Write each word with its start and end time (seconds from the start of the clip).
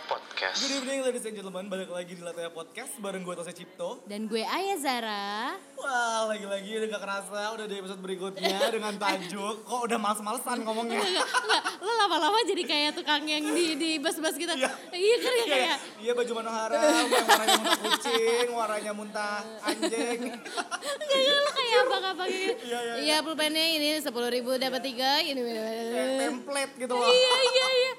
Podcast. 0.00 0.56
Good 0.56 0.80
evening 0.80 1.04
ladies 1.04 1.20
and 1.28 1.36
gentlemen, 1.36 1.68
balik 1.68 1.92
lagi 1.92 2.16
di 2.16 2.24
Lataya 2.24 2.48
Podcast 2.48 2.96
bareng 2.96 3.20
gue 3.20 3.36
Tose 3.36 3.52
Cipto 3.52 4.00
Dan 4.08 4.24
gue 4.24 4.40
Aya 4.40 4.80
Zara. 4.80 5.52
Wah 5.76 6.32
lagi-lagi 6.32 6.80
udah 6.80 6.88
gak 6.96 7.02
kerasa, 7.04 7.40
udah 7.52 7.66
di 7.68 7.76
episode 7.76 8.00
berikutnya 8.00 8.56
dengan 8.80 8.96
tajuk 8.96 9.68
Kok 9.68 9.80
udah 9.84 9.98
males-malesan 10.00 10.64
ngomongnya 10.64 10.96
Enggak, 10.96 11.28
enggak, 11.28 11.62
lo 11.84 11.92
lama-lama 11.92 12.38
jadi 12.48 12.62
kayak 12.64 12.90
tukang 12.96 13.20
yang 13.28 13.44
di 13.44 13.76
di 13.76 13.90
bus-bus 14.00 14.40
kita. 14.40 14.56
Iya. 14.56 14.72
Iya 14.96 15.16
kan 15.20 15.32
ya 15.36 15.44
kayak 15.44 15.76
Iya 16.00 16.12
baju 16.16 16.32
Manohara, 16.40 16.72
yang 16.80 17.08
warnanya 17.12 17.56
muntah 17.60 17.78
kucing, 17.84 18.46
warnanya 18.48 18.92
muntah 18.96 19.38
anjing 19.60 20.18
enggak 20.24 21.20
enggak 21.20 21.36
lo 21.36 21.50
kayak 21.52 21.76
abang-abang 21.84 22.28
gitu. 22.32 22.54
Iya, 22.64 22.78
iya, 22.80 22.94
Iya 22.96 23.16
pulpennya 23.20 23.64
ini 23.76 23.88
sepuluh 24.00 24.32
ribu 24.32 24.56
dapat 24.56 24.80
tiga 24.80 25.20
ini. 25.20 25.44
Kayak 25.44 26.08
template 26.24 26.72
gitu 26.80 26.92
loh 26.96 27.04
Iya 27.12 27.34
iya 27.44 27.66
iya. 27.76 27.92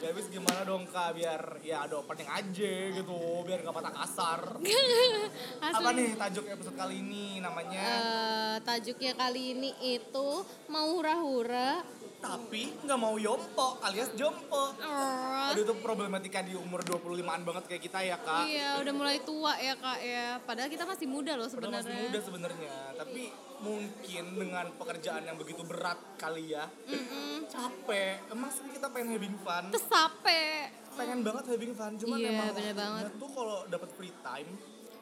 Ya 0.00 0.16
habis 0.16 0.32
gimana 0.32 0.64
dong 0.64 0.88
kak, 0.88 1.12
biar 1.12 1.60
ya 1.60 1.84
ada 1.84 2.00
opening 2.00 2.24
aja 2.24 2.72
gitu, 2.88 3.44
biar 3.44 3.60
gak 3.60 3.76
patah 3.76 3.92
kasar. 3.92 4.40
Apa 5.76 5.92
nih 5.92 6.16
tajuk 6.16 6.48
episode 6.48 6.72
kali 6.72 7.04
ini 7.04 7.36
namanya? 7.36 7.84
Eh, 7.84 8.54
tajuknya 8.64 9.12
kali 9.12 9.52
ini 9.52 9.70
itu 9.84 10.40
mau 10.72 10.88
hura-hura. 10.96 11.84
Tapi 12.20 12.84
nggak 12.84 13.00
mau 13.00 13.16
yompo 13.16 13.80
alias 13.80 14.12
jompo. 14.12 14.76
Oh, 14.76 15.48
Aduh 15.52 15.64
itu 15.64 15.72
problematika 15.80 16.44
di 16.44 16.52
umur 16.52 16.84
25an 16.84 17.40
banget 17.48 17.64
kayak 17.64 17.82
kita 17.84 18.00
ya 18.04 18.16
kak. 18.20 18.44
Iya, 18.44 18.76
udah 18.84 18.92
mulai 18.92 19.24
tua 19.24 19.56
ya 19.56 19.72
kak 19.76 19.98
ya. 20.04 20.36
Padahal 20.44 20.68
kita 20.68 20.84
masih 20.84 21.08
muda 21.08 21.32
loh 21.40 21.48
Padahal 21.48 21.80
masih 21.80 21.88
sebenarnya. 21.88 22.08
muda 22.12 22.18
sebenarnya. 22.20 22.76
Tapi 23.00 23.22
mungkin 23.60 24.24
dengan 24.36 24.66
pekerjaan 24.76 25.22
yang 25.32 25.36
begitu 25.40 25.64
berat 25.64 25.96
kali 26.20 26.52
ya. 26.52 26.68
Mm-mm. 26.88 27.48
Capek. 27.48 28.28
Emang 28.28 28.52
sih 28.52 28.68
kita 28.68 28.92
pengen 28.92 29.16
having 29.16 29.36
fun. 29.40 29.64
Terus 29.72 29.86
capek. 29.90 30.70
Pengen 30.90 31.18
banget 31.20 31.44
having 31.48 31.72
fun 31.72 31.92
Cuman 31.96 32.16
Iya, 32.16 32.28
emang 32.30 32.48
bener 32.52 32.74
banget. 32.74 33.04
tuh 33.16 33.30
kalau 33.30 33.58
dapat 33.66 33.88
free 33.92 34.14
time 34.20 34.50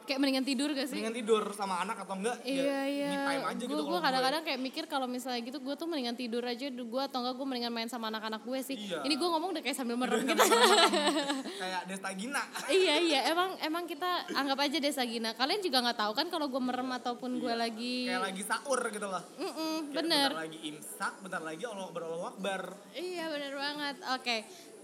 Kayak 0.08 0.24
mendingan 0.24 0.46
tidur 0.48 0.72
gak 0.72 0.88
sih? 0.88 0.96
Mendingan 0.96 1.16
tidur 1.20 1.42
sama 1.52 1.84
anak 1.84 2.00
atau 2.00 2.16
enggak 2.16 2.40
Iya 2.48 2.64
ya 2.64 2.80
iya. 2.88 3.08
me 3.12 3.16
time 3.28 3.44
aja 3.44 3.62
Gue 3.68 3.76
gitu 3.76 3.82
gue 3.84 4.00
kadang-kadang 4.00 4.42
kayak 4.48 4.60
mikir 4.64 4.84
kalau 4.88 5.04
misalnya 5.04 5.44
gitu 5.44 5.60
gue 5.60 5.74
tuh 5.76 5.84
mendingan 5.84 6.16
tidur 6.16 6.40
aja 6.40 6.64
gue 6.72 7.02
atau 7.04 7.18
enggak 7.20 7.34
gue 7.36 7.44
mendingan 7.44 7.72
main 7.76 7.92
sama 7.92 8.08
anak-anak 8.08 8.40
gue 8.40 8.58
sih. 8.64 8.76
Iya. 8.80 9.04
Ini 9.04 9.14
gue 9.20 9.28
ngomong 9.28 9.52
udah 9.52 9.60
kayak 9.60 9.76
sambil 9.76 10.00
merem 10.00 10.24
gitu. 10.24 10.40
Kayak 11.60 11.80
Desta 11.90 12.10
Gina 12.16 12.40
iya 12.70 12.94
iya 13.02 13.20
emang 13.34 13.50
emang 13.60 13.84
kita 13.84 14.30
anggap 14.32 14.64
aja 14.64 14.76
deh 14.80 14.94
Sagina. 14.94 15.36
Kalian 15.36 15.60
juga 15.60 15.84
nggak 15.84 15.98
tahu 16.00 16.12
kan 16.16 16.26
kalau 16.32 16.48
gue 16.48 16.62
merem 16.62 16.88
ataupun 16.96 17.36
gue 17.36 17.52
lagi. 17.52 18.08
Kayak 18.08 18.24
lagi 18.32 18.42
sahur 18.48 18.80
gitu 18.88 19.04
loh 19.04 19.20
Mm-mm, 19.36 19.92
Kayak 19.92 19.96
bener. 20.00 20.28
Bentar 20.32 20.44
lagi 20.48 20.58
imsak, 20.64 21.14
bentar 21.20 21.42
lagi 21.44 21.62
Allah 21.68 21.84
Akbar 21.84 22.02
Allah 22.08 22.30
Akbar 22.32 22.62
Iya 22.96 23.24
bener 23.28 23.52
banget. 23.52 23.96
Oke. 24.16 24.36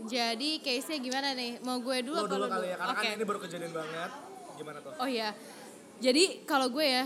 Jadi 0.05 0.51
case-nya 0.59 0.99
gimana 0.99 1.29
nih? 1.39 1.63
Mau 1.63 1.79
gue 1.79 1.97
dulu 2.03 2.19
Lo 2.19 2.27
dulu 2.27 2.45
lu 2.45 2.51
kali 2.51 2.67
ya, 2.75 2.77
karena 2.77 2.93
Oke. 2.99 3.07
kan 3.07 3.15
ini 3.15 3.25
baru 3.25 3.39
kejadian 3.41 3.73
banget 3.73 4.11
Gimana 4.59 4.79
tuh? 4.81 4.93
Oh 4.99 5.09
iya. 5.09 5.35
Jadi 6.03 6.43
kalau 6.47 6.71
gue 6.71 6.85
ya, 6.85 7.05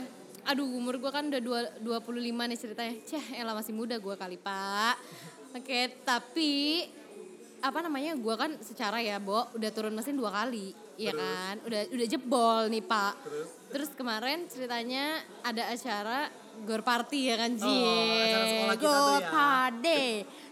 aduh 0.48 0.64
umur 0.64 0.96
gue 0.96 1.10
kan 1.12 1.28
udah 1.28 1.40
dua, 1.40 1.60
25 1.80 2.50
nih 2.50 2.58
ceritanya. 2.58 2.94
Cah, 3.04 3.26
elah 3.36 3.54
masih 3.56 3.72
muda 3.76 3.96
gue 4.00 4.14
kali, 4.16 4.36
Pak. 4.40 4.96
Oke, 5.56 5.92
tapi 6.04 6.84
apa 7.60 7.78
namanya? 7.84 8.16
Gue 8.16 8.34
kan 8.36 8.56
secara 8.64 9.00
ya, 9.02 9.20
Bo, 9.20 9.48
udah 9.56 9.70
turun 9.72 9.92
mesin 9.92 10.16
dua 10.16 10.32
kali. 10.32 10.72
Iya 10.98 11.14
kan? 11.14 11.54
Udah 11.62 11.80
udah 11.94 12.06
jebol 12.08 12.62
nih, 12.72 12.84
Pak. 12.84 13.14
Terus? 13.22 13.48
Terus 13.68 13.90
kemarin 13.94 14.48
ceritanya 14.48 15.20
ada 15.44 15.68
acara 15.68 16.32
Gor 16.66 16.82
Party 16.82 17.20
ya 17.30 17.36
kan, 17.38 17.54
Ji. 17.54 17.68
Oh, 17.68 18.24
acara 18.24 18.46
sekolah 18.50 18.76
kita 18.76 18.98
tuh 18.98 19.06
ya. 19.20 19.28
Party. 19.30 20.02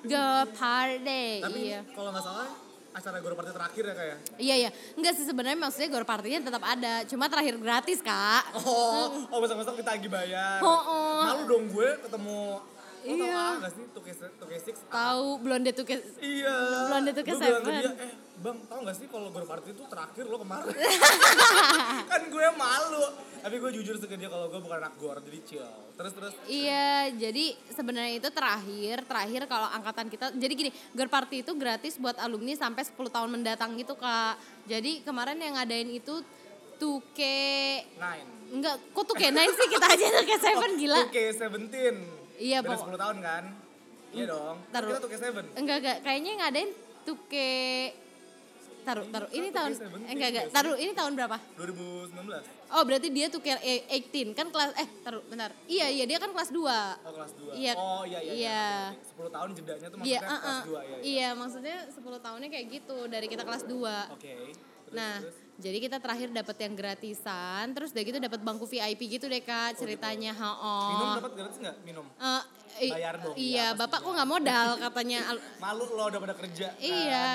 Gor 0.07 0.45
Party. 0.55 1.27
Tapi 1.43 1.61
iya. 1.67 1.81
kalau 1.93 2.11
nggak 2.15 2.25
salah 2.25 2.66
acara 2.97 3.21
Goro 3.21 3.37
Party 3.37 3.53
terakhir 3.53 3.83
ya 3.85 3.95
kayak 3.95 4.17
Iya 4.41 4.55
iya, 4.57 4.71
enggak 4.97 5.13
sih 5.21 5.25
sebenarnya 5.29 5.59
maksudnya 5.61 5.89
Gor 5.93 6.07
Party-nya 6.09 6.41
tetap 6.41 6.63
ada, 6.65 7.05
cuma 7.05 7.29
terakhir 7.29 7.55
gratis 7.61 8.01
kak. 8.01 8.57
Oh, 8.65 9.29
oh 9.29 9.39
besok-besok 9.45 9.77
kita 9.85 10.01
lagi 10.01 10.09
bayar. 10.09 10.65
Oh, 10.65 10.81
oh. 10.89 11.21
Malu 11.29 11.43
dong 11.45 11.65
gue 11.69 11.89
ketemu 12.01 12.41
Lo 13.03 13.13
tau 13.13 13.27
Iya. 13.27 13.45
nggak 13.61 13.73
sih? 13.73 13.85
Tahu 14.87 15.27
Blonde 15.43 15.71
tuh 15.73 15.85
ke 15.85 15.95
Iya. 16.19 16.57
Belum 16.57 16.93
ada 16.97 17.13
Tuke 17.13 17.29
Gue 17.29 17.39
bilang 17.39 17.63
ke 17.63 17.71
dia, 17.73 17.93
eh 17.97 18.13
bang 18.37 18.59
tau 18.69 18.79
gak 18.85 18.97
sih 18.97 19.07
kalau 19.09 19.29
Goro 19.33 19.47
Party 19.49 19.73
itu 19.73 19.85
terakhir 19.89 20.25
lo 20.25 20.37
kemarin. 20.37 20.69
kan 22.11 22.23
gue 22.27 22.47
malu. 22.55 23.05
Tapi 23.41 23.57
gue 23.57 23.71
jujur 23.79 23.97
ke 23.97 24.17
dia 24.19 24.27
kalau 24.27 24.51
gue 24.51 24.61
bukan 24.61 24.77
anak 24.77 24.95
Gor, 24.99 25.19
jadi 25.23 25.39
chill. 25.43 25.71
Terus 25.97 26.13
terus. 26.13 26.35
Iya, 26.45 27.15
jadi 27.15 27.55
sebenarnya 27.71 28.19
itu 28.19 28.29
terakhir, 28.29 28.97
terakhir 29.07 29.43
kalau 29.47 29.69
angkatan 29.71 30.07
kita. 30.11 30.35
Jadi 30.35 30.53
gini, 30.53 30.71
Gor 30.93 31.09
Party 31.09 31.41
itu 31.41 31.53
gratis 31.55 31.97
buat 31.97 32.19
alumni 32.19 32.53
sampai 32.53 32.83
10 32.83 32.93
tahun 33.07 33.31
mendatang 33.31 33.73
gitu, 33.77 33.95
Kak. 33.95 34.37
Jadi 34.67 35.01
kemarin 35.01 35.39
yang 35.39 35.55
ngadain 35.55 35.89
itu 35.89 36.21
Tuke 36.77 37.39
Nine. 37.97 38.29
enggak, 38.53 38.77
kok 38.93 39.05
Tuke 39.09 39.33
Nine 39.33 39.49
sih 39.49 39.67
kita 39.67 39.87
aja 39.89 40.05
Tuke 40.13 40.37
Seven 40.37 40.71
gila. 40.77 41.01
Tuke 41.09 41.25
Seventeen. 41.33 41.97
Iya, 42.39 42.59
Beda 42.61 42.71
pokok- 42.73 42.87
10 42.89 42.99
tahun 42.99 43.17
kan? 43.21 43.45
Iya 44.09 44.25
dong. 44.27 44.57
Kan 44.57 44.73
Taruh. 44.73 44.89
Kita 44.89 45.01
Tuke 45.03 45.17
Seven. 45.17 45.45
Enggak, 45.53 45.77
enggak, 45.79 45.97
kayaknya 46.01 46.33
ngadain 46.39 46.71
Tuke 47.03 47.51
Taruh, 48.87 49.03
taruh. 49.11 49.27
Ini 49.29 49.51
Tuke 49.51 49.57
tahun 49.59 49.73
Seventeen 49.75 50.11
enggak, 50.15 50.29
enggak. 50.31 50.47
Taruh, 50.55 50.77
ini 50.79 50.93
tahun 50.95 51.13
berapa? 51.15 51.37
2019. 51.59 52.71
Oh, 52.71 52.83
berarti 52.87 53.09
dia 53.11 53.27
Tuke 53.27 53.51
eh, 53.51 53.83
18 53.91 54.31
kan 54.33 54.47
kelas 54.47 54.71
eh 54.75 54.89
taruh 55.03 55.23
bentar. 55.27 55.51
Iya, 55.67 55.87
iya 55.91 56.05
dia 56.07 56.19
kan 56.19 56.31
kelas 56.31 56.55
2. 56.55 56.63
Oh 57.03 57.13
kelas 57.13 57.33
2. 57.35 57.51
Iya. 57.53 57.73
Oh 57.75 58.03
iya 58.03 58.21
iya. 58.21 58.33
Iya. 58.33 58.65
Oke, 58.95 59.03
oke. 59.19 59.27
10 59.27 59.35
tahun 59.35 59.49
jedanya 59.53 59.87
tuh 59.91 59.97
Iya, 59.99 59.99
maksudnya 59.99 60.23
uh-uh. 60.23 60.39
kelas 60.39 60.63
2 60.63 60.71
ya. 60.71 60.87
Iya. 60.87 60.99
Iya, 61.03 61.29
maksudnya 61.35 61.77
10 61.91 61.99
tahunnya 62.23 62.49
kayak 62.49 62.67
gitu 62.71 62.99
dari 63.07 63.27
kita 63.27 63.43
kelas 63.43 63.65
2. 63.67 63.97
Oke. 64.15 64.33
Terus, 64.39 64.95
Nah, 64.95 65.15
terus. 65.19 65.37
Jadi 65.57 65.79
kita 65.81 65.97
terakhir 65.97 66.29
dapat 66.31 66.57
yang 66.59 66.75
gratisan, 66.75 67.73
terus 67.73 67.91
udah 67.91 68.03
gitu 68.03 68.19
dapat 68.19 68.41
bangku 68.41 68.65
VIP 68.65 69.09
gitu 69.11 69.25
deh 69.25 69.41
Kak 69.41 69.75
ceritanya. 69.75 70.37
Minum 70.37 70.61
Oh. 71.03 71.17
dapat 71.17 71.33
gratis 71.35 71.57
nggak? 71.57 71.77
Minum. 71.81 72.05
Eh, 72.13 72.43
i- 72.83 72.93
Bayar 72.93 73.17
dong, 73.17 73.33
Iya, 73.35 73.73
ya, 73.73 73.75
Bapak 73.75 73.99
kok 74.01 74.13
nggak 74.13 74.29
modal 74.29 74.69
katanya. 74.79 75.21
Al- 75.27 75.41
Malu 75.65 75.85
lo 75.89 76.05
udah 76.07 76.21
pada 76.21 76.35
kerja. 76.35 76.67
kan? 76.71 76.79
Iya. 76.79 77.27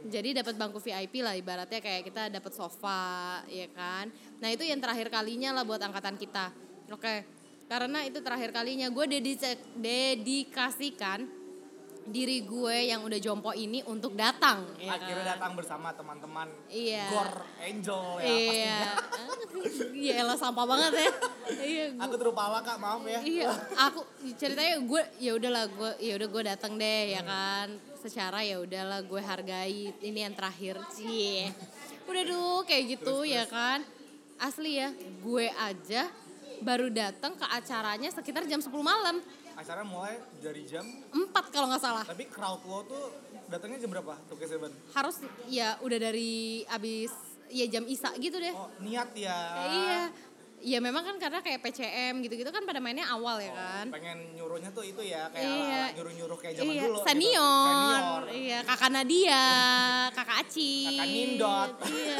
Jadi 0.00 0.28
dapat 0.32 0.54
bangku 0.54 0.78
VIP 0.78 1.22
lah 1.22 1.34
ibaratnya 1.34 1.78
kayak 1.78 2.02
kita 2.04 2.26
dapat 2.28 2.50
sofa, 2.50 3.42
ya 3.46 3.66
kan. 3.68 4.10
Nah, 4.38 4.48
itu 4.48 4.62
yang 4.62 4.78
terakhir 4.78 5.06
kalinya 5.08 5.50
lah 5.52 5.62
buat 5.62 5.78
angkatan 5.78 6.14
kita. 6.14 6.50
Oke. 6.88 7.26
Karena 7.68 8.02
itu 8.02 8.18
terakhir 8.18 8.50
kalinya 8.50 8.88
gue 8.88 9.04
dedikasikan 9.76 11.28
diri 12.08 12.40
gue 12.40 12.88
yang 12.88 13.00
udah 13.00 13.16
jompo 13.16 13.50
ini 13.50 13.84
untuk 13.84 14.12
datang, 14.12 14.64
ya 14.76 14.92
Akhirnya 14.92 15.22
kan? 15.22 15.32
datang 15.34 15.52
bersama 15.54 15.88
teman-teman 15.90 16.48
Iya. 16.66 17.06
Gor 17.08 17.30
Angel 17.58 18.02
ya 18.16 18.26
Iya. 18.26 18.78
pastinya. 18.80 18.86
Iya, 19.98 20.12
elah 20.18 20.36
sampah 20.36 20.64
banget 20.64 20.92
ya. 20.94 21.10
Iya, 21.50 21.84
Aku 21.98 22.14
terlupa 22.14 22.60
kak, 22.60 22.78
maaf 22.78 23.02
ya. 23.02 23.20
Iya, 23.20 23.50
aku 23.76 24.00
ceritanya 24.34 24.78
gue 24.78 25.02
ya 25.18 25.32
udahlah 25.34 25.64
gue 25.66 25.90
ya 25.98 26.12
udah 26.14 26.28
gue 26.28 26.42
datang 26.44 26.72
deh 26.74 27.02
ya 27.10 27.22
kan. 27.22 27.68
Secara 27.96 28.40
ya 28.40 28.58
udahlah 28.58 29.02
gue 29.02 29.20
hargai 29.20 29.90
ini 29.98 30.18
yang 30.20 30.32
terakhir 30.32 30.78
sih. 30.92 31.50
Udah 32.04 32.22
dulu 32.22 32.62
kayak 32.62 32.84
gitu 32.94 33.22
ya 33.22 33.44
kan. 33.44 33.82
Asli 34.38 34.78
ya, 34.78 34.94
gue 34.94 35.46
aja 35.50 36.06
baru 36.58 36.86
datang 36.88 37.34
ke 37.34 37.44
acaranya 37.44 38.08
sekitar 38.08 38.46
jam 38.46 38.58
10 38.58 38.70
malam. 38.78 39.18
Acara 39.58 39.82
mulai 39.82 40.14
dari 40.38 40.62
jam, 40.62 40.86
4 41.10 41.34
kalau 41.50 41.66
nggak 41.66 41.82
salah. 41.82 42.06
tapi 42.06 42.30
crowd 42.30 42.62
lo 42.62 42.86
tuh 42.86 43.10
datangnya 43.50 43.82
jam 43.82 43.90
berapa? 43.90 44.14
Tuh 44.30 44.38
ke 44.38 44.46
Seven. 44.46 44.70
Harus 44.94 45.18
ya 45.50 45.74
udah 45.82 45.98
dari 45.98 46.62
abis 46.62 47.10
ya 47.50 47.66
jam 47.66 47.82
isa 47.90 48.14
gitu 48.22 48.38
deh. 48.38 48.54
Oh 48.54 48.70
niat 48.78 49.10
ya. 49.18 49.38
Iya. 49.66 50.02
Ya 50.58 50.78
memang 50.78 51.02
kan 51.02 51.18
karena 51.18 51.38
kayak 51.38 51.62
PCM 51.62 52.18
gitu-gitu 52.22 52.50
kan 52.50 52.62
pada 52.62 52.78
mainnya 52.78 53.10
awal 53.10 53.38
ya 53.38 53.50
kan. 53.50 53.90
Pengen 53.90 54.34
nyuruhnya 54.34 54.70
tuh 54.70 54.82
itu 54.82 55.02
ya, 55.02 55.26
kayak 55.30 55.42
Iya. 55.42 55.82
nyuruh-nyuruh 55.94 56.38
kayak 56.38 56.54
zaman 56.58 56.74
iya, 56.74 56.82
dulu. 56.82 56.94
gitu. 56.94 57.06
senior. 57.06 57.66
Senior. 57.66 58.22
Iya, 58.30 58.58
kakak 58.62 58.90
Nadia, 58.90 59.46
kakak 60.14 60.36
Aci. 60.46 60.74
Kakak 60.86 61.06
Nindot. 61.10 61.70
Iya. 61.82 62.18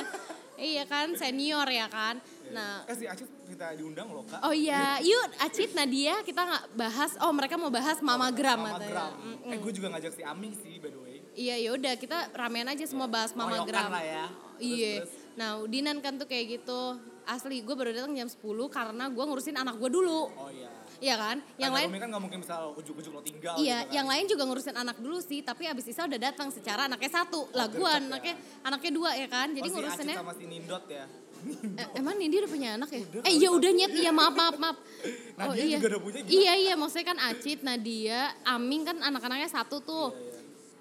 iya 0.58 0.82
kan 0.90 1.14
senior 1.14 1.66
ya 1.70 1.86
kan. 1.86 2.18
Nah, 2.50 2.84
Eh 2.84 2.94
si 2.94 3.04
Acit 3.04 3.28
kita 3.44 3.74
diundang 3.74 4.08
loh 4.08 4.24
kak. 4.24 4.40
oh 4.40 4.52
iya, 4.52 5.00
yuk 5.00 5.24
Acit 5.38 5.72
Nadia 5.72 6.20
kita 6.22 6.40
nggak 6.40 6.64
bahas. 6.74 7.12
Oh, 7.18 7.32
mereka 7.32 7.54
mau 7.54 7.68
bahas 7.68 7.98
mamagram 7.98 8.58
Mama 8.58 8.70
katanya. 8.76 8.90
Gram. 8.90 9.12
Mm, 9.18 9.52
Eh 9.52 9.58
gue 9.58 9.72
juga 9.72 9.86
ngajak 9.92 10.12
si 10.12 10.22
Aming 10.22 10.52
sih 10.54 10.76
by 10.76 10.88
the 10.88 11.00
way. 11.00 11.16
Iya, 11.32 11.54
ya 11.54 11.70
udah 11.70 11.94
kita 11.94 12.18
ramean 12.34 12.66
aja 12.66 12.82
semua 12.82 13.06
bahas 13.06 13.30
mamagram. 13.30 13.62
Royokan 13.68 13.94
lah 13.94 14.04
ya. 14.04 14.24
Iya. 14.58 15.06
Nah, 15.38 15.62
Udinan 15.62 16.02
kan 16.02 16.18
tuh 16.18 16.26
kayak 16.26 16.58
gitu. 16.58 16.98
Asli, 17.22 17.60
gue 17.60 17.74
baru 17.76 17.92
datang 17.92 18.16
jam 18.16 18.24
10 18.24 18.40
karena 18.72 19.04
gue 19.06 19.20
ngurusin 19.20 19.54
anak 19.54 19.76
gue 19.76 19.86
dulu. 19.86 20.32
Oh 20.32 20.48
iya. 20.48 20.66
Iya 20.98 21.14
kan? 21.14 21.36
Yang 21.54 21.70
Anak 21.70 21.78
lain 21.78 22.02
kan 22.02 22.08
gak 22.10 22.22
mungkin 22.26 22.38
bisa 22.42 22.54
ujuk-ujuk 22.74 23.12
lo 23.14 23.22
tinggal 23.22 23.54
Iya, 23.54 23.86
gitu 23.86 23.86
kan. 23.86 23.94
yang 23.94 24.06
lain 24.10 24.24
juga 24.26 24.42
ngurusin 24.50 24.74
anak 24.74 24.98
dulu 24.98 25.22
sih, 25.22 25.46
tapi 25.46 25.70
abis 25.70 25.94
Isa 25.94 26.10
udah 26.10 26.18
datang 26.18 26.50
secara 26.50 26.90
anaknya 26.90 27.22
satu, 27.22 27.46
lah 27.54 27.70
gue 27.70 27.78
gercep 27.78 27.86
ya. 27.86 28.02
anaknya 28.02 28.34
anaknya 28.66 28.90
dua 28.90 29.10
ya 29.14 29.28
kan, 29.30 29.46
jadi 29.54 29.62
oh, 29.62 29.70
si 29.70 29.76
ngurusinnya. 29.78 30.16
Sama 30.18 30.34
si 30.34 30.44
Nindot 30.50 30.84
ya. 30.90 31.04
Eh, 31.79 31.87
emang 31.99 32.14
Nindi 32.19 32.43
udah 32.43 32.50
punya 32.50 32.69
anak 32.75 32.88
ya? 32.90 33.00
Udah, 33.02 33.20
eh 33.23 33.35
iya 33.38 33.49
udah 33.55 33.70
nyet, 33.70 33.93
iya 33.94 34.11
maaf 34.11 34.35
maaf 34.35 34.56
maaf. 34.58 34.76
Nadia 35.38 35.62
iya. 35.62 35.79
juga 35.79 35.88
udah 35.94 36.02
punya, 36.02 36.19
gimana? 36.26 36.35
Iya 36.35 36.52
iya, 36.58 36.75
maksudnya 36.75 37.06
kan 37.14 37.19
Acit, 37.31 37.58
Nadia, 37.62 38.20
Aming 38.43 38.82
kan 38.82 38.96
anak-anaknya 38.99 39.49
satu 39.50 39.79
tuh. 39.81 40.11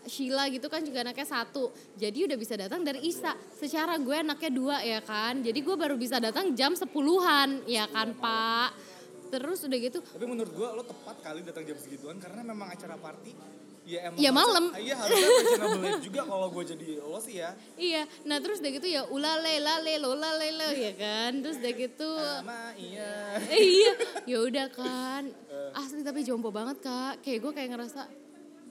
Sheila 0.08 0.48
gitu 0.48 0.72
kan 0.72 0.80
juga 0.88 1.04
anaknya 1.04 1.28
satu 1.28 1.68
jadi 2.00 2.32
udah 2.32 2.38
bisa 2.40 2.56
datang 2.56 2.80
dari 2.80 3.04
Isa 3.04 3.36
secara 3.60 4.00
gue 4.00 4.16
anaknya 4.16 4.52
dua 4.56 4.80
ya 4.80 5.04
kan 5.04 5.44
jadi 5.44 5.60
gue 5.60 5.76
baru 5.76 6.00
bisa 6.00 6.16
datang 6.24 6.56
jam 6.56 6.72
sepuluhan 6.80 7.68
ya 7.68 7.92
kan 7.92 8.16
pak 8.16 8.72
terus 9.28 9.68
udah 9.68 9.80
gitu 9.84 10.00
Tapi 10.00 10.24
menurut 10.24 10.52
gua 10.56 10.72
lo 10.72 10.84
tepat 10.88 11.20
kali 11.20 11.44
datang 11.44 11.68
jam 11.68 11.76
segituan 11.76 12.16
karena 12.18 12.42
memang 12.48 12.72
acara 12.72 12.96
party 12.96 13.36
ya 13.88 14.00
emang 14.12 14.20
Ya, 14.20 14.32
malam. 14.36 14.66
Iya 14.76 14.96
harusnya 15.00 15.28
fashionable 15.32 16.00
juga 16.04 16.22
kalau 16.28 16.48
gue 16.52 16.64
jadi 16.68 16.88
lo 17.00 17.20
sih 17.24 17.36
ya. 17.40 17.50
iya 17.80 18.02
nah 18.28 18.38
terus 18.38 18.60
udah 18.60 18.72
gitu 18.76 18.88
ya 18.88 19.02
ulale 19.08 19.64
lale 19.64 19.94
lola 19.98 20.36
lele 20.36 20.70
ya 20.76 20.94
kan? 20.94 21.32
Terus 21.40 21.58
udah 21.64 21.74
gitu 21.74 22.12
Sama 22.20 22.76
iya. 22.76 23.40
eh, 23.48 23.62
iya. 23.64 23.92
Ya 24.28 24.38
udah 24.44 24.68
kan. 24.68 25.32
Asli 25.72 26.04
tapi 26.04 26.28
jompo 26.28 26.52
banget 26.52 26.84
kak. 26.84 27.24
Kayak 27.24 27.40
gue 27.42 27.52
kayak 27.56 27.70
ngerasa 27.72 28.02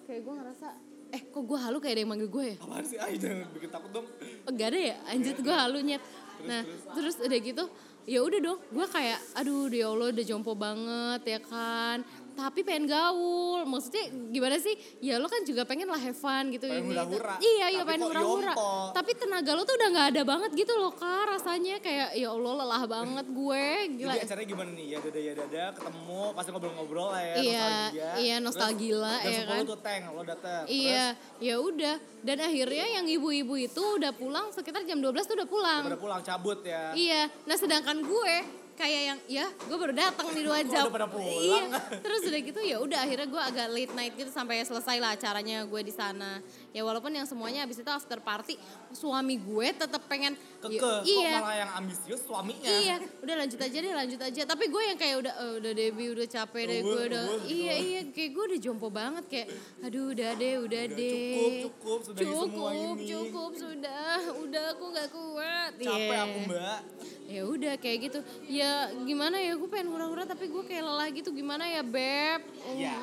kayak 0.04 0.20
gue 0.20 0.34
ngerasa 0.36 0.68
eh 1.06 1.22
kok 1.22 1.42
gue 1.42 1.58
halu 1.58 1.78
kayak 1.78 1.94
ada 1.96 2.00
yang 2.04 2.10
manggil 2.12 2.28
gue 2.28 2.44
ya? 2.52 2.56
Apaan 2.60 2.84
sih? 2.84 2.98
Ah 3.00 3.08
jangan 3.08 3.48
bikin 3.56 3.70
takut 3.70 3.90
dong. 3.94 4.06
oh, 4.20 4.52
gak 4.52 4.68
ada 4.74 4.80
ya? 4.92 4.96
Anjir 5.08 5.34
gue 5.38 5.54
halu 5.54 5.78
nyet. 5.80 6.02
Nah 6.44 6.60
terus. 6.92 7.16
udah 7.16 7.38
gitu 7.40 7.64
ya 8.06 8.20
udah 8.22 8.38
dong. 8.38 8.58
Gue 8.70 8.86
kayak 8.86 9.18
aduh 9.34 9.66
ya 9.66 9.86
allah 9.88 10.10
udah 10.10 10.24
jompo 10.26 10.52
banget 10.54 11.22
ya 11.26 11.40
kan 11.40 12.02
tapi 12.36 12.60
pengen 12.60 12.84
gaul 12.86 13.64
maksudnya 13.64 14.04
gimana 14.28 14.60
sih 14.60 14.76
ya 15.00 15.16
lo 15.16 15.26
kan 15.26 15.40
juga 15.42 15.64
pengen 15.64 15.88
lah 15.88 15.96
have 15.96 16.14
fun 16.14 16.52
gitu 16.52 16.68
Pengen 16.68 16.84
ini, 16.84 16.92
itu. 16.92 17.00
hura-hura. 17.16 17.34
iya 17.40 17.66
iya 17.72 17.82
pengen 17.82 18.06
hura-hura 18.06 18.54
tapi 18.92 19.16
tenaga 19.16 19.56
lo 19.56 19.64
tuh 19.64 19.74
udah 19.74 19.88
nggak 19.88 20.06
ada 20.12 20.22
banget 20.22 20.50
gitu 20.52 20.72
loh 20.76 20.92
kak 20.92 21.32
rasanya 21.32 21.80
kayak 21.80 22.12
ya 22.12 22.28
allah 22.28 22.52
lelah 22.54 22.82
banget 22.84 23.26
gue 23.26 23.64
gila 23.96 24.12
Jadi 24.12 24.22
acaranya 24.22 24.48
gimana 24.48 24.70
nih? 24.70 24.86
Ya 24.86 24.98
dada 25.00 25.20
ya 25.20 25.32
dada 25.32 25.64
ketemu 25.72 26.20
pasti 26.32 26.48
ngobrol-ngobrol 26.50 27.08
lah 27.08 27.22
ya. 27.22 27.34
Iya, 27.36 27.56
nostalgia. 27.56 28.08
iya, 28.16 28.36
nostalgia, 28.36 28.98
Terus, 29.00 29.24
ya 29.24 29.30
jam 29.32 29.46
10 29.46 29.48
kan? 29.48 29.64
tuh 29.64 29.78
teng 29.80 30.02
lo 30.10 30.22
dateng. 30.22 30.62
Iya, 30.66 31.04
ya 31.38 31.54
udah. 31.56 31.96
Dan 32.20 32.36
akhirnya 32.38 32.86
yang 32.92 33.06
ibu-ibu 33.08 33.54
itu 33.56 33.82
udah 33.96 34.12
pulang 34.12 34.52
sekitar 34.52 34.82
jam 34.84 34.98
12 34.98 35.24
tuh 35.24 35.36
udah 35.38 35.48
pulang. 35.48 35.82
Udah 35.86 36.00
pulang 36.00 36.20
cabut 36.20 36.60
ya. 36.60 36.92
Iya. 36.92 37.30
Nah, 37.46 37.56
sedangkan 37.56 38.02
gue 38.02 38.34
kayak 38.76 39.02
yang 39.08 39.18
ya 39.26 39.46
gue 39.48 39.76
baru 39.80 39.94
datang 39.96 40.26
nih 40.36 40.44
dua 40.44 40.60
jam. 40.62 40.84
udah 40.86 40.92
pada 40.92 41.08
pulang. 41.08 41.32
Iya. 41.32 41.80
Terus 42.04 42.20
udah 42.28 42.40
gitu 42.44 42.60
ya 42.60 42.76
udah 42.78 42.98
akhirnya 43.02 43.28
gue 43.32 43.42
agak 43.42 43.66
late 43.72 43.94
night 43.96 44.14
gitu 44.14 44.30
sampai 44.30 44.62
selesai 44.62 44.96
lah 45.00 45.16
acaranya 45.16 45.64
gue 45.64 45.80
di 45.80 45.92
sana. 45.96 46.44
Ya 46.70 46.82
walaupun 46.82 47.08
yang 47.08 47.24
semuanya 47.24 47.62
habis 47.62 47.76
itu 47.76 47.88
after 47.88 48.18
party 48.18 48.54
suami 48.90 49.36
gue 49.36 49.68
tetap 49.72 50.02
pengen 50.04 50.34
Keke, 50.58 50.76
ya, 50.76 50.80
kok 50.80 51.00
iya. 51.04 51.32
malah 51.38 51.56
yang 51.58 51.72
ambisius 51.74 52.20
suaminya. 52.20 52.66
Iya, 52.66 52.94
udah 53.18 53.34
lanjut 53.38 53.60
aja 53.60 53.76
deh, 53.76 53.92
lanjut 53.94 54.20
aja. 54.20 54.42
Tapi 54.44 54.64
gue 54.66 54.82
yang 54.84 54.96
kayak 54.96 55.16
udah, 55.18 55.34
"Eh, 55.36 55.52
udah 55.56 55.72
Debbie 55.72 56.10
udah 56.10 56.26
capek 56.26 56.62
deh, 56.66 56.80
Gue- 56.80 57.06
udah, 57.06 57.22
gue 57.22 57.38
iya 57.46 57.74
iya, 57.76 58.00
kayak 58.06 58.30
gue 58.30 58.44
udah 58.46 58.58
jompo 58.58 58.88
banget 58.88 59.24
kayak, 59.26 59.48
aduh 59.80 60.10
udah 60.10 60.30
deh, 60.34 60.54
udah, 60.58 60.82
Udah, 60.84 60.84
deh, 60.92 61.62
cukup, 61.62 61.98
cukup, 62.02 62.18
semua 62.18 62.44
cukup, 62.72 62.96
ini. 62.96 63.06
cukup, 63.06 63.50
sudah, 63.54 64.12
udah 64.36 64.64
aku 64.70 64.84
nggak 64.86 65.08
kuat. 65.10 65.70
Capek 65.76 66.08
Iya. 66.08 66.24
aku 66.24 66.38
mbak. 66.46 66.80
Ya 67.26 67.42
udah 67.42 67.74
kayak 67.76 67.98
gitu. 68.02 68.18
Ya 68.44 68.70
gimana 68.98 69.36
ya, 69.36 69.52
gue 69.54 69.66
pengen 69.66 69.88
hura-hura 69.88 70.22
tapi 70.24 70.46
gue 70.46 70.62
kayak 70.62 70.82
lelah 70.82 71.08
gitu. 71.10 71.30
Gimana 71.30 71.64
ya 71.64 71.80
beb? 71.80 72.40
Oh, 72.64 72.74
Ya, 72.76 72.94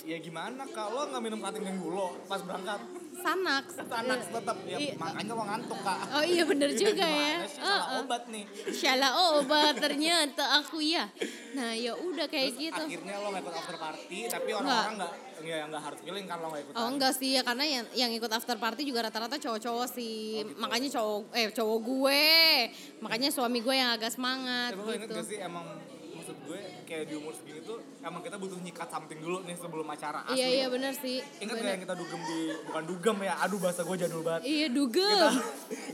ya 0.00 0.16
gimana 0.16 0.62
kalau 0.70 1.06
nggak 1.06 1.20
minum 1.20 1.40
kating 1.40 1.64
dulu 1.76 2.16
pas 2.24 2.40
berangkat? 2.40 2.80
Sanak. 3.20 3.68
Anak 3.92 4.24
tetap 4.24 4.56
ya 4.64 4.78
Iya. 4.80 4.96
makanya 4.96 5.32
lo 5.34 5.44
ngantuk 5.44 5.78
kak. 5.78 5.98
Oh 6.10 6.24
iya 6.24 6.42
bener 6.42 6.70
juga 6.80 7.04
ya. 7.04 7.36
Gimana 7.36 7.44
sih, 7.44 7.58
salah 7.58 7.68
Heeh. 7.84 8.00
obat 8.00 8.22
nih. 8.26 8.44
Salah 8.72 9.12
obat 9.34 9.74
ternyata 9.76 10.44
aku 10.56 10.78
ya. 10.80 11.04
Nah 11.52 11.76
ya 11.76 11.92
udah 11.92 12.24
kayak 12.24 12.56
Terus 12.56 12.64
gitu. 12.64 12.80
akhirnya 12.80 13.14
lo 13.16 13.28
nggak 13.28 13.42
ikut 13.44 13.54
after 13.54 13.76
party 13.76 14.18
tapi 14.24 14.48
orang-orang 14.50 14.94
nggak 14.96 15.12
ya 15.40 15.64
nggak 15.66 15.82
harus 15.82 15.98
feeling 16.00 16.26
kan 16.26 16.36
lo 16.38 16.46
nggak 16.48 16.62
ikut 16.62 16.72
Oh 16.74 16.86
enggak 16.86 17.12
sih 17.12 17.30
ya 17.32 17.42
karena 17.42 17.64
yang 17.66 17.84
yang 17.92 18.10
ikut 18.10 18.30
after 18.30 18.56
party 18.56 18.82
juga 18.84 19.00
rata-rata 19.02 19.36
cowok-cowok 19.36 19.88
sih. 19.90 20.40
Oh, 20.40 20.46
gitu. 20.46 20.56
Makanya 20.56 20.88
cowok 20.90 21.20
eh 21.34 21.46
cowok 21.50 21.78
gue. 21.82 22.24
Makanya 23.00 23.28
suami 23.28 23.58
gue 23.60 23.74
yang 23.74 23.90
agak 23.92 24.10
semangat 24.10 24.72
tapi 24.72 24.80
lo 24.80 24.92
inget 24.92 25.08
gitu. 25.08 25.14
gak 25.14 25.26
sih 25.26 25.38
emang 25.38 25.66
gue 26.50 26.58
kayak 26.82 27.04
di 27.06 27.14
umur 27.14 27.30
segini 27.30 27.62
tuh 27.62 27.78
emang 28.00 28.18
kita 28.18 28.34
butuh 28.34 28.58
nyikat 28.58 28.88
something 28.88 29.16
dulu 29.16 29.38
nih 29.42 29.54
sebelum 29.54 29.86
acara 29.86 30.26
asli 30.26 30.34
Iya 30.34 30.48
iya 30.50 30.66
benar 30.66 30.92
sih. 30.92 31.22
Ingat 31.38 31.54
Bener. 31.54 31.62
gak 31.62 31.70
yang 31.70 31.82
kita 31.84 31.94
dugem 31.94 32.20
di 32.20 32.38
bukan 32.66 32.82
dugem 32.84 33.16
ya 33.22 33.34
aduh 33.38 33.58
bahasa 33.58 33.80
gue 33.80 33.96
jadul 33.96 34.20
banget 34.20 34.42
Iya 34.42 34.66
kita 34.66 34.74
dugem. 34.74 35.32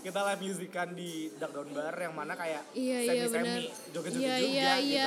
kita 0.00 0.18
live 0.26 0.40
musikan 0.42 0.88
di 0.90 1.10
Duck 1.36 1.52
Down 1.52 1.68
Bar 1.70 1.94
yang 1.94 2.14
mana 2.14 2.32
kayak 2.32 2.62
Iya, 2.72 2.96
semi 2.98 3.12
iya, 3.12 3.24
semi 3.26 3.44
benar. 3.44 3.60
joget-joget 3.92 4.16
Iya, 4.18 4.36
juga 4.38 4.48
iya, 4.48 4.72
gitu 4.72 4.88
iya. 4.88 5.06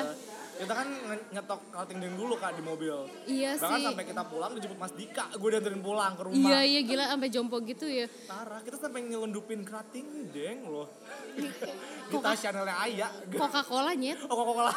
Kita 0.60 0.74
kan 0.76 0.88
nyetok 1.32 1.60
cutting 1.72 1.98
ding 1.98 2.14
dulu 2.14 2.36
kak 2.36 2.52
di 2.52 2.62
mobil 2.62 2.92
Iya 3.24 3.56
bahkan 3.56 3.80
sih. 3.80 3.86
sampai 3.88 4.04
kita 4.04 4.22
pulang 4.24 4.52
dijemput 4.52 4.76
Mas 4.78 4.92
Dika 4.92 5.32
gue 5.32 5.50
dianterin 5.50 5.80
pulang 5.80 6.14
ke 6.14 6.22
rumah 6.22 6.36
Iya 6.46 6.60
iya 6.62 6.80
gila 6.84 7.04
sampai 7.08 7.30
jompo 7.30 7.56
gitu 7.62 7.88
ya. 7.88 8.12
Parah, 8.28 8.60
kita 8.60 8.76
sampai 8.76 9.00
nyelundupin 9.02 9.64
cutting 9.64 10.04
deng 10.30 10.68
loh 10.68 10.92
di 12.10 12.18
tas 12.18 12.36
Chanelnya 12.36 12.76
Aya 12.76 13.08
Coca-Cola 13.30 13.94
nyet. 13.94 14.20
oh 14.20 14.28
Coca-Cola 14.28 14.74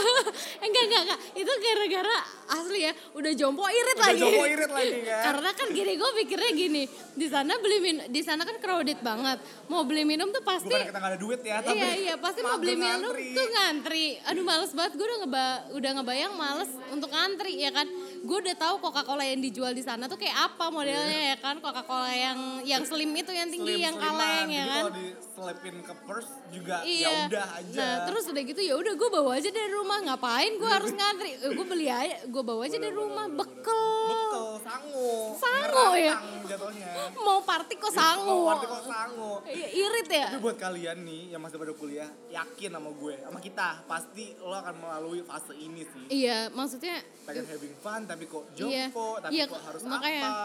enggak 0.64 0.82
enggak 0.82 1.02
enggak. 1.02 1.20
Itu 1.34 1.52
gara-gara 1.52 2.16
asli 2.50 2.80
ya 2.80 2.92
udah 3.12 3.32
jompo 3.34 3.62
irit 3.64 3.92
udah 3.94 4.06
lagi. 4.06 4.20
Joko 4.22 4.42
irit 4.46 4.70
lagi 4.70 4.98
kan 5.02 5.22
Karena 5.22 5.50
kan 5.52 5.68
gini 5.70 5.92
gue 5.92 6.10
pikirnya 6.16 6.50
gini, 6.52 6.82
di 7.12 7.26
sana 7.26 7.52
beli 7.58 7.78
min 7.80 7.96
di 8.08 8.20
sana 8.20 8.42
kan 8.42 8.56
crowded 8.56 8.96
banget. 9.00 9.38
Mau 9.66 9.84
beli 9.84 10.04
minum 10.04 10.30
tuh 10.30 10.40
pasti 10.40 10.70
bukan 10.70 10.86
kita 10.86 10.98
gak 10.98 11.10
ada 11.10 11.20
duit 11.20 11.40
ya 11.42 11.60
tapi 11.60 11.76
Iya 11.76 11.90
iya 11.98 12.14
pasti 12.16 12.40
mau 12.40 12.56
beli 12.56 12.74
minum 12.74 13.10
ngantri. 13.10 13.28
tuh 13.32 13.46
ngantri. 13.50 14.06
Aduh 14.24 14.42
males 14.42 14.72
banget 14.72 14.92
gue 15.02 15.10
udah 15.10 15.18
ngeba 15.20 15.46
udah 15.74 15.90
ngebayang 15.98 16.32
males 16.32 16.70
untuk 16.88 17.10
ngantri 17.10 17.58
ya 17.58 17.74
kan. 17.74 17.90
Gue 18.22 18.38
udah 18.38 18.54
tahu 18.54 18.78
Coca-Cola 18.78 19.26
yang 19.26 19.42
dijual 19.42 19.74
di 19.74 19.82
sana 19.82 20.06
tuh 20.06 20.14
kayak 20.14 20.30
apa 20.48 20.70
modelnya 20.70 21.34
ya 21.34 21.36
kan. 21.36 21.58
Coca-Cola 21.58 22.06
yang 22.08 22.38
yang 22.62 22.82
slim 22.82 23.10
itu 23.12 23.34
yang 23.34 23.50
tinggi 23.50 23.74
Slim- 23.74 23.82
yang 23.82 23.96
kaleng 23.98 24.46
ya 24.46 24.62
kan. 24.64 24.82
kalau 24.84 24.94
diselipin 24.94 25.76
ke 25.82 25.94
purse 26.06 26.30
juga 26.48 26.76
Iya. 26.84 27.02
ya 27.02 27.26
udah 27.26 27.46
aja 27.52 27.74
Nah 27.74 27.94
terus 28.06 28.24
udah 28.28 28.42
gitu 28.44 28.60
ya 28.62 28.74
udah 28.74 28.94
gue 28.94 29.08
bawa 29.10 29.30
aja 29.34 29.50
dari 29.50 29.70
rumah 29.72 29.98
ngapain 30.00 30.52
gue 30.54 30.70
harus 30.70 30.92
ngantri. 30.92 31.30
Eh, 31.36 31.50
gue 31.50 31.66
beli 31.66 31.90
aja 31.90 32.22
gue 32.22 32.42
bawa 32.44 32.62
aja 32.62 32.78
dari 32.78 32.94
rumah 32.94 33.26
bekel. 33.26 33.82
bekel 34.04 34.46
sangu 34.60 35.10
Sangu 35.34 35.88
ya? 35.96 36.14
Jatuhnya 36.44 36.90
Mau 37.16 37.40
party 37.40 37.74
kok 37.74 37.90
sangu. 37.90 38.38
Mau 38.38 38.50
arti 38.52 38.66
kok 38.68 38.84
sangu 38.84 39.32
Iya, 39.44 39.66
Irit 39.68 40.08
ya. 40.08 40.26
Tapi 40.28 40.38
buat 40.40 40.54
kalian 40.56 41.02
nih 41.02 41.22
yang 41.28 41.40
masih 41.40 41.56
pada 41.56 41.72
kuliah, 41.72 42.06
yakin 42.28 42.70
sama 42.70 42.90
gue, 42.92 43.14
sama 43.18 43.38
kita, 43.38 43.68
pasti 43.84 44.36
lo 44.38 44.54
akan 44.54 44.74
melalui 44.92 45.24
fase 45.24 45.56
ini 45.56 45.82
sih. 45.82 46.04
Iya 46.12 46.52
maksudnya 46.52 47.00
Pengen 47.24 47.48
having 47.48 47.74
fun, 47.78 48.00
tapi 48.04 48.24
kok 48.26 48.44
Iya, 48.52 48.92
jompo, 48.92 49.16
tapi 49.16 49.32
iya, 49.32 49.44
kok 49.46 49.60
harus 49.62 49.82
makanya 49.84 50.20
apa? 50.20 50.36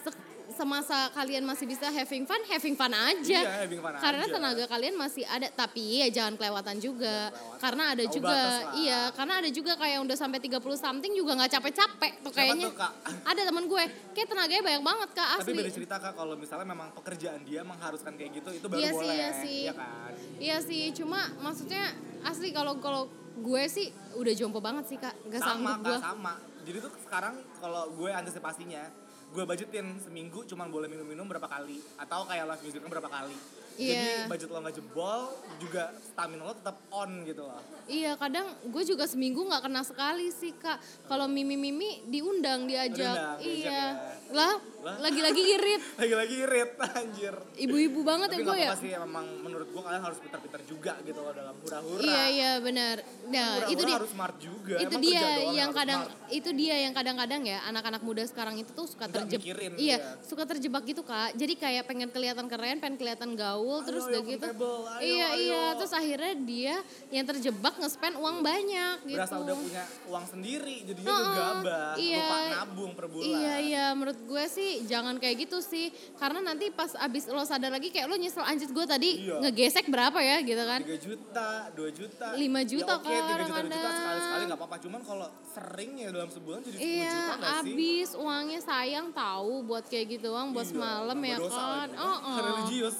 se- 0.00 0.24
semasa 0.48 1.10
kalian 1.10 1.42
masih 1.42 1.66
bisa 1.66 1.90
having 1.90 2.22
fun, 2.22 2.38
having 2.46 2.72
fun 2.72 2.88
aja. 2.88 3.40
Iya, 3.42 3.66
having 3.66 3.82
fun 3.82 3.98
Karena 3.98 4.22
aja. 4.22 4.32
tenaga 4.32 4.64
kalian 4.68 4.94
masih 4.94 5.26
ada, 5.26 5.50
tapi 5.50 5.98
ya 5.98 6.08
jangan 6.08 6.38
kelewatan 6.38 6.78
juga. 6.78 7.28
kelewatan. 7.28 7.58
Karena 7.58 7.82
ada 7.90 8.04
Tahu 8.04 8.14
juga, 8.14 8.38
iya, 8.76 9.00
karena 9.10 9.34
ada 9.36 9.50
juga 9.50 9.72
kayak 9.74 9.98
udah 10.06 10.14
sampai 10.14 10.38
30 10.38 10.54
something 10.78 11.12
juga 11.12 11.34
nggak 11.34 11.50
capek-capek 11.50 12.12
tuh 12.14 12.30
Siapa 12.30 12.36
kayaknya. 12.38 12.66
tuh, 12.68 12.78
Kak? 12.78 12.92
Ada 13.26 13.40
teman 13.42 13.64
gue, 13.66 13.82
kayak 14.14 14.28
tenaganya 14.28 14.62
banyak 14.62 14.82
banget 14.84 15.08
kak 15.10 15.28
Tapi 15.34 15.42
asli. 15.42 15.58
beda 15.58 15.70
cerita 15.72 15.94
kak, 15.98 16.12
kalau 16.14 16.34
misalnya 16.36 16.66
memang 16.68 16.88
pekerjaan 16.94 17.40
dia 17.42 17.60
mengharuskan 17.62 18.12
kayak 18.14 18.30
gitu, 18.36 18.48
itu 18.54 18.66
baru 18.70 18.78
Iya 18.78 18.90
sih, 18.92 18.94
boleh. 18.94 19.16
iya 19.16 19.30
sih. 19.34 19.60
Iya 19.62 19.72
kan? 19.74 20.12
Iya 20.38 20.56
sih, 20.62 20.82
cuma 20.94 21.20
maksudnya 21.38 21.90
asli 22.22 22.48
kalau 22.50 22.78
kalau 22.78 23.10
gue 23.36 23.62
sih 23.68 23.92
udah 24.16 24.32
jompo 24.32 24.64
banget 24.64 24.84
sih 24.88 24.98
kak, 25.00 25.12
nggak 25.28 25.42
sama 25.44 25.76
kak, 25.84 26.00
sama. 26.00 26.34
Jadi 26.64 26.78
tuh 26.82 26.92
sekarang 27.04 27.34
kalau 27.60 27.92
gue 27.92 28.10
antisipasinya, 28.10 28.82
gue 29.30 29.44
budgetin 29.44 30.00
seminggu 30.00 30.48
cuma 30.48 30.64
boleh 30.66 30.88
minum-minum 30.88 31.28
berapa 31.28 31.44
kali 31.44 31.78
atau 32.00 32.24
kayak 32.24 32.44
live 32.48 32.62
music 32.64 32.80
berapa 32.88 33.10
kali. 33.12 33.36
Jadi 33.76 33.92
Iya. 33.92 34.24
budget 34.24 34.48
lo 34.48 34.58
nggak 34.58 34.74
jebol, 34.74 35.20
juga 35.56 35.82
stamina 36.02 36.42
lo 36.42 36.52
tetap 36.52 36.76
on 36.88 37.10
gitu 37.22 37.42
loh. 37.42 37.60
Iya 37.86 38.16
kadang 38.16 38.46
gue 38.64 38.82
juga 38.82 39.04
seminggu 39.04 39.44
nggak 39.44 39.62
kena 39.62 39.80
sekali 39.80 40.32
sih 40.32 40.52
kak. 40.52 40.80
Kalau 41.04 41.24
mimi 41.26 41.54
mimi 41.54 42.00
diundang 42.04 42.64
diajak, 42.64 43.38
iya. 43.38 43.62
ya. 43.62 43.84
Lah 44.32 44.56
lagi-lagi 44.96 45.42
irit. 45.42 45.82
Lagi-lagi 46.00 46.34
irit, 46.40 46.70
anjir. 46.78 47.34
Ibu-ibu 47.58 48.00
banget 48.00 48.30
Tapi 48.30 48.38
ya 48.38 48.46
gue 48.46 48.54
ya. 48.56 48.68
apa-apa 48.70 48.78
sih, 48.78 48.90
memang 48.94 49.26
menurut 49.42 49.66
gue 49.66 49.82
kalian 49.82 50.02
harus 50.02 50.18
pintar-pintar 50.22 50.62
juga 50.62 50.94
gitu 51.02 51.18
loh 51.18 51.34
dalam 51.34 51.54
hura-hura. 51.58 52.00
Iya 52.00 52.22
iya 52.30 52.50
benar. 52.62 52.96
Nah 53.26 53.48
Hura-hura 53.58 53.74
itu 53.74 53.82
dia. 53.82 53.96
harus 53.98 54.10
smart 54.10 54.36
juga. 54.38 54.74
Itu 54.78 54.94
Emang 54.94 55.02
dia 55.02 55.26
yang 55.52 55.70
kadang 55.74 56.00
smart. 56.06 56.30
itu 56.30 56.50
dia 56.54 56.76
yang 56.86 56.94
kadang-kadang 56.94 57.42
ya 57.42 57.58
anak-anak 57.66 58.02
muda 58.02 58.22
sekarang 58.24 58.54
itu 58.56 58.70
tuh 58.70 58.86
suka 58.86 59.10
terjebak. 59.10 59.42
Iya, 59.42 59.74
iya. 59.74 59.96
suka 60.22 60.46
terjebak 60.46 60.86
gitu 60.86 61.02
kak. 61.02 61.34
Jadi 61.34 61.54
kayak 61.58 61.84
pengen 61.84 62.08
kelihatan 62.14 62.46
keren, 62.46 62.78
pengen 62.78 62.94
kelihatan 62.94 63.34
gaul, 63.34 63.65
gaul 63.66 63.82
terus 63.82 64.06
udah 64.06 64.22
gitu 64.22 64.46
ayo, 64.46 65.02
iya 65.02 65.26
ayo. 65.26 65.42
iya 65.42 65.64
terus 65.74 65.90
akhirnya 65.90 66.32
dia 66.38 66.74
yang 67.10 67.26
terjebak 67.26 67.74
nge-spend 67.76 68.14
uang 68.14 68.36
banyak 68.40 68.96
gitu 69.04 69.18
berasa 69.18 69.36
udah 69.36 69.54
punya 69.56 69.82
uang 70.06 70.24
sendiri 70.24 70.76
jadinya 70.84 71.08
Heeh, 71.08 71.24
gegabah 71.26 71.92
iya. 71.98 72.18
lupa 72.22 72.36
nabung 72.54 72.92
per 72.94 73.06
bulan 73.08 73.26
Iya 73.26 73.54
iya 73.58 73.84
menurut 73.90 74.20
gue 74.20 74.44
sih 74.46 74.70
jangan 74.84 75.18
kayak 75.18 75.36
gitu 75.40 75.58
sih 75.58 75.90
karena 76.14 76.38
nanti 76.40 76.70
pas 76.70 76.94
abis 76.96 77.26
lo 77.26 77.42
sadar 77.42 77.68
lagi 77.68 77.90
kayak 77.90 78.06
lo 78.06 78.14
nyesel 78.14 78.44
anjir 78.44 78.70
gue 78.70 78.86
tadi 78.86 79.10
Iya. 79.18 79.42
ngegesek 79.42 79.86
berapa 79.86 80.18
ya 80.18 80.36
gitu 80.40 80.62
kan 80.62 80.80
3 80.80 80.94
juta, 81.00 81.48
2 81.72 81.90
juta, 81.92 82.26
Lima 82.36 82.60
juta 82.62 82.92
ya, 82.92 82.98
oke, 82.98 83.10
3 83.10 83.42
juta, 83.42 83.58
2 83.58 83.66
juta 83.66 83.88
sekali-sekali 83.90 84.42
gak 84.44 84.56
apa-apa 84.56 84.76
Cuman 84.78 85.00
kalau 85.02 85.26
sering 85.48 85.90
ya 85.96 86.08
dalam 86.08 86.28
sebulan 86.28 86.60
jadi 86.62 86.76
10 86.76 86.84
Iya, 86.86 87.10
juta 87.10 87.34
gak 87.34 87.54
sih? 87.56 87.72
abis 87.72 88.08
uangnya 88.14 88.60
sayang 88.60 89.06
tahu 89.10 89.54
buat 89.64 89.84
kayak 89.84 90.06
gitu 90.12 90.28
uang 90.30 90.52
buat 90.52 90.62
Iya, 90.62 90.72
semalam 90.72 91.18
ya 91.18 91.36
kan. 91.40 91.88
Oh, 91.96 92.18
oh. 92.20 92.36
Religius 92.46 92.96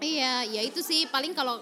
Iya, 0.00 0.48
ya 0.48 0.60
itu 0.60 0.80
sih. 0.80 1.04
Paling 1.06 1.30
kalau 1.30 1.60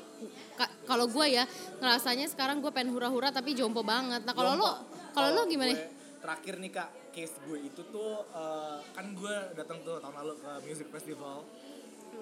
ka- 0.54 0.73
kalau 0.85 1.07
gue 1.07 1.26
ya 1.28 1.45
ngerasanya 1.76 2.26
sekarang 2.26 2.59
gue 2.59 2.71
pengen 2.71 2.90
hura-hura 2.90 3.28
tapi 3.28 3.52
jompo 3.52 3.83
banget. 3.83 4.23
Nah 4.23 4.33
kalau 4.33 4.54
lo 4.54 4.73
kalau 5.11 5.35
lo 5.35 5.42
gimana? 5.45 5.71
gue, 5.71 5.97
Terakhir 6.18 6.59
nih 6.59 6.71
kak, 6.73 6.90
case 7.11 7.35
gue 7.40 7.59
itu 7.61 7.83
tuh 7.88 8.26
eh, 8.28 8.78
Kan 8.90 9.12
gue 9.12 9.35
datang 9.54 9.78
tuh 9.83 9.99
tahun 9.99 10.14
lalu 10.16 10.35
ke 10.37 10.50
music 10.64 10.88
festival. 10.88 11.42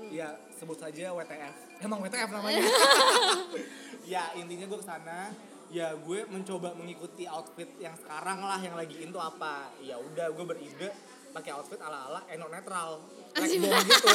Ya 0.06 0.28
sebut 0.52 0.76
saja 0.76 1.08
WTF 1.10 1.80
Emang 1.80 2.00
WTF 2.00 2.28
namanya? 2.30 2.60
Ya 4.06 4.30
intinya 4.34 4.66
gue 4.66 4.78
ke 4.78 4.86
sana 4.86 5.32
ya 5.66 5.90
gue 5.98 6.22
mencoba 6.30 6.78
mengikuti 6.78 7.26
outfit 7.26 7.66
yang 7.76 7.90
sekarang 7.96 8.38
lah 8.38 8.54
yang 8.56 8.78
lagi 8.78 9.02
in 9.02 9.10
tuh 9.10 9.18
apa. 9.18 9.66
Ya 9.80 9.98
udah 9.98 10.30
gue 10.30 10.44
beride 10.46 10.88
pakai 11.34 11.50
outfit 11.54 11.80
ala 11.80 12.10
ala 12.10 12.20
eno 12.30 12.46
netral 12.50 13.02
legbong 13.36 13.84
gitu. 13.84 14.08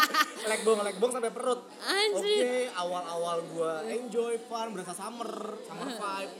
Legbong 0.50 0.78
legbong 0.86 1.10
sampai 1.10 1.32
perut. 1.34 1.60
Oke 1.66 1.90
Anjir. 1.90 2.70
awal 2.78 3.04
awal 3.04 3.38
gue 3.50 3.72
enjoy 3.98 4.38
fun 4.46 4.72
berasa 4.74 4.94
summer 4.94 5.58
summer 5.66 5.88
vibe. 5.90 6.32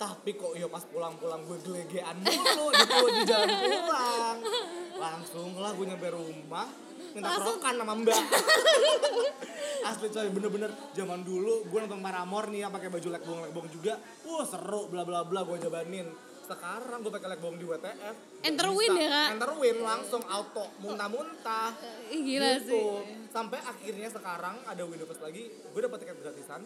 Tapi 0.00 0.30
kok 0.34 0.52
ya 0.58 0.66
pas 0.66 0.82
pulang 0.88 1.14
pulang 1.20 1.46
gue 1.46 1.58
gelegean 1.62 2.16
mulu 2.24 2.74
gitu 2.74 2.96
di 3.12 3.22
jalan 3.28 3.48
pulang. 3.54 4.36
Langsung 5.04 5.54
lah 5.60 5.70
gue 5.76 5.86
nyampe 5.86 6.08
rumah 6.10 6.68
minta 7.14 7.36
kerokan 7.36 7.74
sama 7.78 7.94
mbak. 7.96 8.22
Asli 9.88 10.08
coy 10.14 10.28
bener-bener 10.30 10.70
zaman 10.94 11.20
dulu 11.26 11.66
gue 11.66 11.78
nonton 11.82 12.00
Paramore 12.00 12.48
nih 12.54 12.66
ya 12.66 12.68
pakai 12.70 12.88
baju 12.88 13.08
legbong 13.18 13.40
legbong 13.50 13.66
juga. 13.68 13.98
Wah 14.24 14.46
seru 14.46 14.86
bla 14.88 15.02
bla 15.02 15.26
bla 15.26 15.42
gue 15.42 15.56
jabanin. 15.58 16.06
Sekarang 16.42 17.02
gue 17.02 17.12
pakai 17.12 17.28
legbong 17.38 17.54
di 17.54 17.64
WTF 17.64 18.44
Enter 18.44 18.68
win 18.74 18.98
ya, 18.98 19.08
Kak? 19.08 19.28
enter 19.38 19.52
win 19.56 19.78
langsung 19.78 20.22
auto 20.26 20.66
muntah-muntah. 20.82 21.70
Gila 22.10 22.50
gitu. 22.58 22.66
sih. 22.68 22.84
sampai 23.32 23.62
akhirnya 23.64 24.12
sekarang 24.12 24.60
ada 24.68 24.82
Windows 24.84 25.20
lagi 25.22 25.48
gue 25.48 25.80
dapet 25.80 25.98
tiket 26.02 26.18
gratisan. 26.20 26.60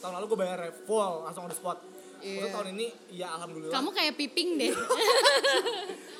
Tahun 0.00 0.12
lalu 0.16 0.26
gue 0.32 0.38
bayar 0.38 0.60
full 0.84 1.24
langsung 1.24 1.46
on 1.46 1.50
the 1.52 1.56
spot 1.56 1.78
Iya. 2.20 2.28
Maksudnya 2.36 2.52
tahun 2.52 2.68
ini 2.70 2.86
ya 3.10 3.26
alhamdulillah 3.32 3.72
Kamu 3.72 3.88
kayak 3.90 4.12
piping 4.14 4.48
deh. 4.56 4.72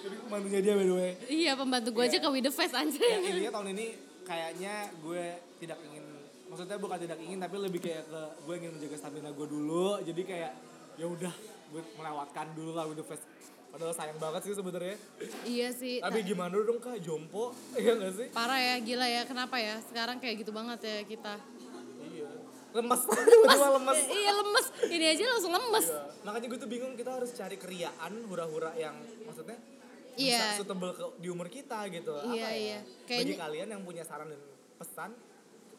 jadi 0.01 0.17
pembantunya 0.23 0.61
dia 0.61 0.75
by 0.75 0.85
the 0.85 0.95
way 0.95 1.11
iya 1.29 1.53
pembantu 1.55 1.89
gue 1.91 2.03
aja 2.03 2.13
Iya. 2.13 2.21
ke 2.21 2.29
With 2.31 2.45
The 2.45 2.53
Face 2.53 2.73
anjir. 2.73 3.01
ya 3.01 3.19
intinya 3.19 3.53
tahun 3.53 3.69
ini 3.71 3.87
kayaknya 4.23 4.75
gue 4.97 5.23
tidak 5.59 5.79
ingin 5.83 6.05
maksudnya 6.47 6.77
bukan 6.77 6.99
tidak 6.99 7.19
ingin 7.19 7.39
tapi 7.39 7.57
lebih 7.59 7.81
kayak 7.81 8.05
ke 8.05 8.21
gue 8.41 8.55
ingin 8.57 8.71
menjaga 8.73 8.97
stamina 8.97 9.31
gue 9.31 9.47
dulu 9.47 10.01
jadi 10.01 10.23
kayak 10.23 10.53
ya 10.97 11.07
udah 11.07 11.35
gue 11.71 11.83
melewatkan 11.95 12.47
dulu 12.53 12.71
lah 12.73 12.85
with 12.85 12.97
the 12.97 13.05
fest 13.05 13.23
padahal 13.71 13.95
sayang 13.95 14.19
banget 14.19 14.43
sih 14.43 14.53
sebenarnya 14.53 14.97
iya 15.47 15.71
sih. 15.71 16.03
tapi 16.03 16.27
gimana 16.27 16.59
dong 16.59 16.79
kak 16.79 16.99
jompo 16.99 17.55
iya 17.79 17.95
gak 17.95 18.13
sih 18.13 18.27
Parah 18.31 18.59
ya, 18.59 18.75
gila 18.79 19.07
ya. 19.07 19.23
Kenapa 19.23 19.57
ya? 19.57 19.79
Sekarang 19.85 20.19
kayak 20.19 20.43
gitu 20.43 20.51
banget 20.51 20.83
ya 20.83 20.99
kita. 21.05 21.39
iya 22.73 22.79
lemas 22.79 23.01
tiba-tiba 23.03 23.69
lemas 23.73 23.99
Iya 24.07 24.33
lemes. 24.33 24.67
Ini 24.87 25.05
aja 25.09 25.23
langsung 25.29 25.53
lemes. 25.53 25.87
Iya. 25.87 26.01
makanya 26.21 26.47
gue 26.47 26.59
tuh 26.59 26.69
bingung 26.69 26.95
kita 26.95 27.11
harus 27.13 27.31
cari 27.33 27.57
keriaan 27.57 28.13
hura-hura 28.25 28.71
yang 28.75 28.95
maksudnya 29.23 29.59
Iya. 30.13 30.37
bisa 30.37 30.59
suitable 30.59 30.93
ke 30.93 31.05
di 31.17 31.29
umur 31.29 31.47
kita 31.47 31.87
gitu 31.89 32.13
apa 32.13 32.29
Iya, 32.29 32.45
ya 32.45 32.51
iya. 32.53 32.79
bagi 32.83 33.07
Kayaknya- 33.09 33.39
kalian 33.41 33.69
yang 33.71 33.83
punya 33.83 34.03
saran 34.03 34.29
dan 34.29 34.41
pesan 34.77 35.11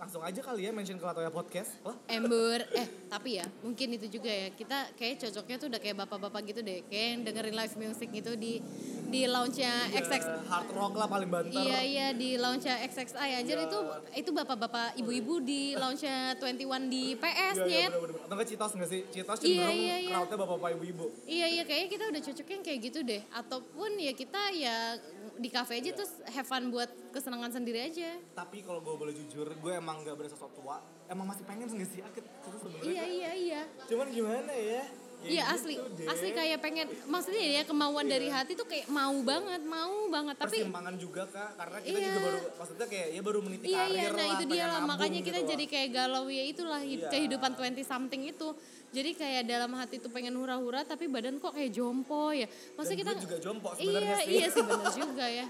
langsung 0.02 0.26
aja 0.26 0.42
kali 0.42 0.66
ya 0.66 0.74
mention 0.74 0.98
ke 0.98 1.06
Latoya 1.06 1.30
Podcast 1.30 1.78
lah 1.86 1.94
Ember, 2.10 2.66
eh 2.74 2.90
tapi 3.06 3.38
ya 3.38 3.46
mungkin 3.62 4.02
itu 4.02 4.10
juga 4.10 4.34
ya 4.34 4.50
kita 4.50 4.98
kayak 4.98 5.22
cocoknya 5.22 5.56
tuh 5.62 5.68
udah 5.70 5.78
kayak 5.78 5.94
bapak-bapak 6.02 6.42
gitu 6.50 6.66
deh 6.66 6.82
kayak 6.90 7.06
yang 7.14 7.22
dengerin 7.22 7.54
live 7.54 7.76
music 7.78 8.10
gitu 8.10 8.34
di 8.34 8.66
di 9.14 9.30
lounge-nya 9.30 9.94
XX 9.94 10.22
Ya, 10.26 10.42
hard 10.50 10.70
rock 10.74 10.94
lah 10.98 11.06
paling 11.06 11.30
banter 11.30 11.54
Iya 11.54 11.80
iya 11.86 12.08
di 12.18 12.40
lounge-nya 12.40 12.82
XXI 12.82 13.14
aja 13.14 13.54
Iya. 13.54 13.68
itu 13.68 13.80
itu 14.18 14.30
bapak-bapak 14.34 14.98
ibu-ibu 14.98 15.38
di 15.38 15.78
lounge-nya 15.78 16.34
21 16.40 16.90
di 16.90 17.14
PS 17.20 17.56
Iya, 17.62 17.66
iya, 17.68 17.88
bener-bener. 17.92 18.26
Atau 18.26 18.36
nggak 18.40 18.48
Citos 18.50 18.72
nggak 18.74 18.90
sih? 18.90 19.02
Citos 19.12 19.38
Iya, 19.38 19.46
cenderung 19.46 19.78
iya, 19.78 19.96
iya. 20.02 20.16
crowdnya 20.18 20.38
bapak-bapak 20.40 20.70
ibu-ibu. 20.82 21.06
Iya 21.28 21.46
iya 21.46 21.64
kayaknya 21.68 21.90
kita 21.92 22.04
udah 22.10 22.22
cocoknya 22.26 22.58
kayak 22.66 22.80
gitu 22.90 23.00
deh 23.06 23.22
ataupun 23.30 23.90
ya 24.02 24.14
kita 24.16 24.42
ya 24.56 24.76
di 25.38 25.50
cafe 25.50 25.82
aja 25.82 25.92
terus 25.94 26.22
have 26.30 26.48
fun 26.48 26.70
buat 26.70 26.90
kesenangan 27.14 27.54
sendiri 27.54 27.90
aja. 27.90 28.18
Tapi 28.34 28.62
kalau 28.66 28.82
gue 28.82 28.96
boleh 28.98 29.14
jujur, 29.14 29.48
gue 29.50 29.72
emang 29.74 30.02
nggak 30.06 30.16
berasa 30.18 30.36
sok 30.38 30.54
tua. 30.58 30.82
Emang 31.10 31.30
masih 31.30 31.44
pengen 31.46 31.68
nggak 31.70 31.90
sih 31.90 32.02
itu 32.02 32.58
sebenarnya. 32.62 32.86
Iya 32.88 33.06
iya 33.06 33.32
iya. 33.34 33.62
Cuman 33.90 34.08
gimana 34.10 34.54
ya? 34.54 34.84
Ya 35.22 35.30
Iya 35.32 35.44
gitu 35.46 35.54
asli, 35.54 35.76
deh. 35.78 36.08
asli 36.10 36.30
kayak 36.34 36.58
pengen, 36.60 36.88
maksudnya 37.06 37.44
ya 37.44 37.62
kemauan 37.62 38.10
dari 38.10 38.26
hati 38.26 38.58
tuh 38.58 38.66
kayak 38.66 38.90
mau 38.90 39.14
banget, 39.22 39.62
mau 39.62 40.10
banget. 40.10 40.34
Tapi 40.34 40.58
persimpangan 40.58 40.96
juga 40.98 41.30
kak, 41.30 41.50
karena 41.56 41.78
kita 41.78 41.94
Iya. 41.94 42.06
juga 42.08 42.20
baru, 42.26 42.40
maksudnya 42.58 42.88
kayak 42.90 43.08
ya 43.08 43.22
baru 43.22 43.40
meniti 43.40 43.66
iya 43.68 43.78
karir 43.78 43.94
iya, 43.94 44.08
nah 44.10 44.18
lah, 44.18 44.34
itu 44.34 44.44
dia 44.50 44.66
lah. 44.66 44.82
Makanya 44.84 45.20
gitu 45.20 45.28
kita 45.30 45.40
loh. 45.40 45.48
jadi 45.48 45.66
kayak 45.68 45.90
galau 45.92 46.26
ya 46.26 46.44
itulah 46.44 46.82
Iya. 46.82 47.08
kehidupan 47.08 47.52
20 47.54 47.86
something 47.86 48.22
itu. 48.24 48.50
Jadi 48.92 49.10
kayak 49.14 49.44
dalam 49.46 49.72
hati 49.72 49.96
tuh 49.98 50.10
pengen 50.10 50.34
hura-hura, 50.34 50.82
tapi 50.84 51.06
badan 51.06 51.38
kok 51.38 51.54
kayak 51.54 51.70
jompo 51.70 52.34
ya. 52.34 52.50
Maksudnya 52.74 53.06
Dan 53.06 53.14
kita 53.14 53.22
juga 53.22 53.38
jompo 53.40 53.68
iya 53.70 53.78
sebenarnya 53.78 54.16
sih. 54.18 54.34
iya 54.34 54.48
sih 54.50 54.64
benar 54.64 54.90
juga 55.06 55.26
ya. 55.28 55.46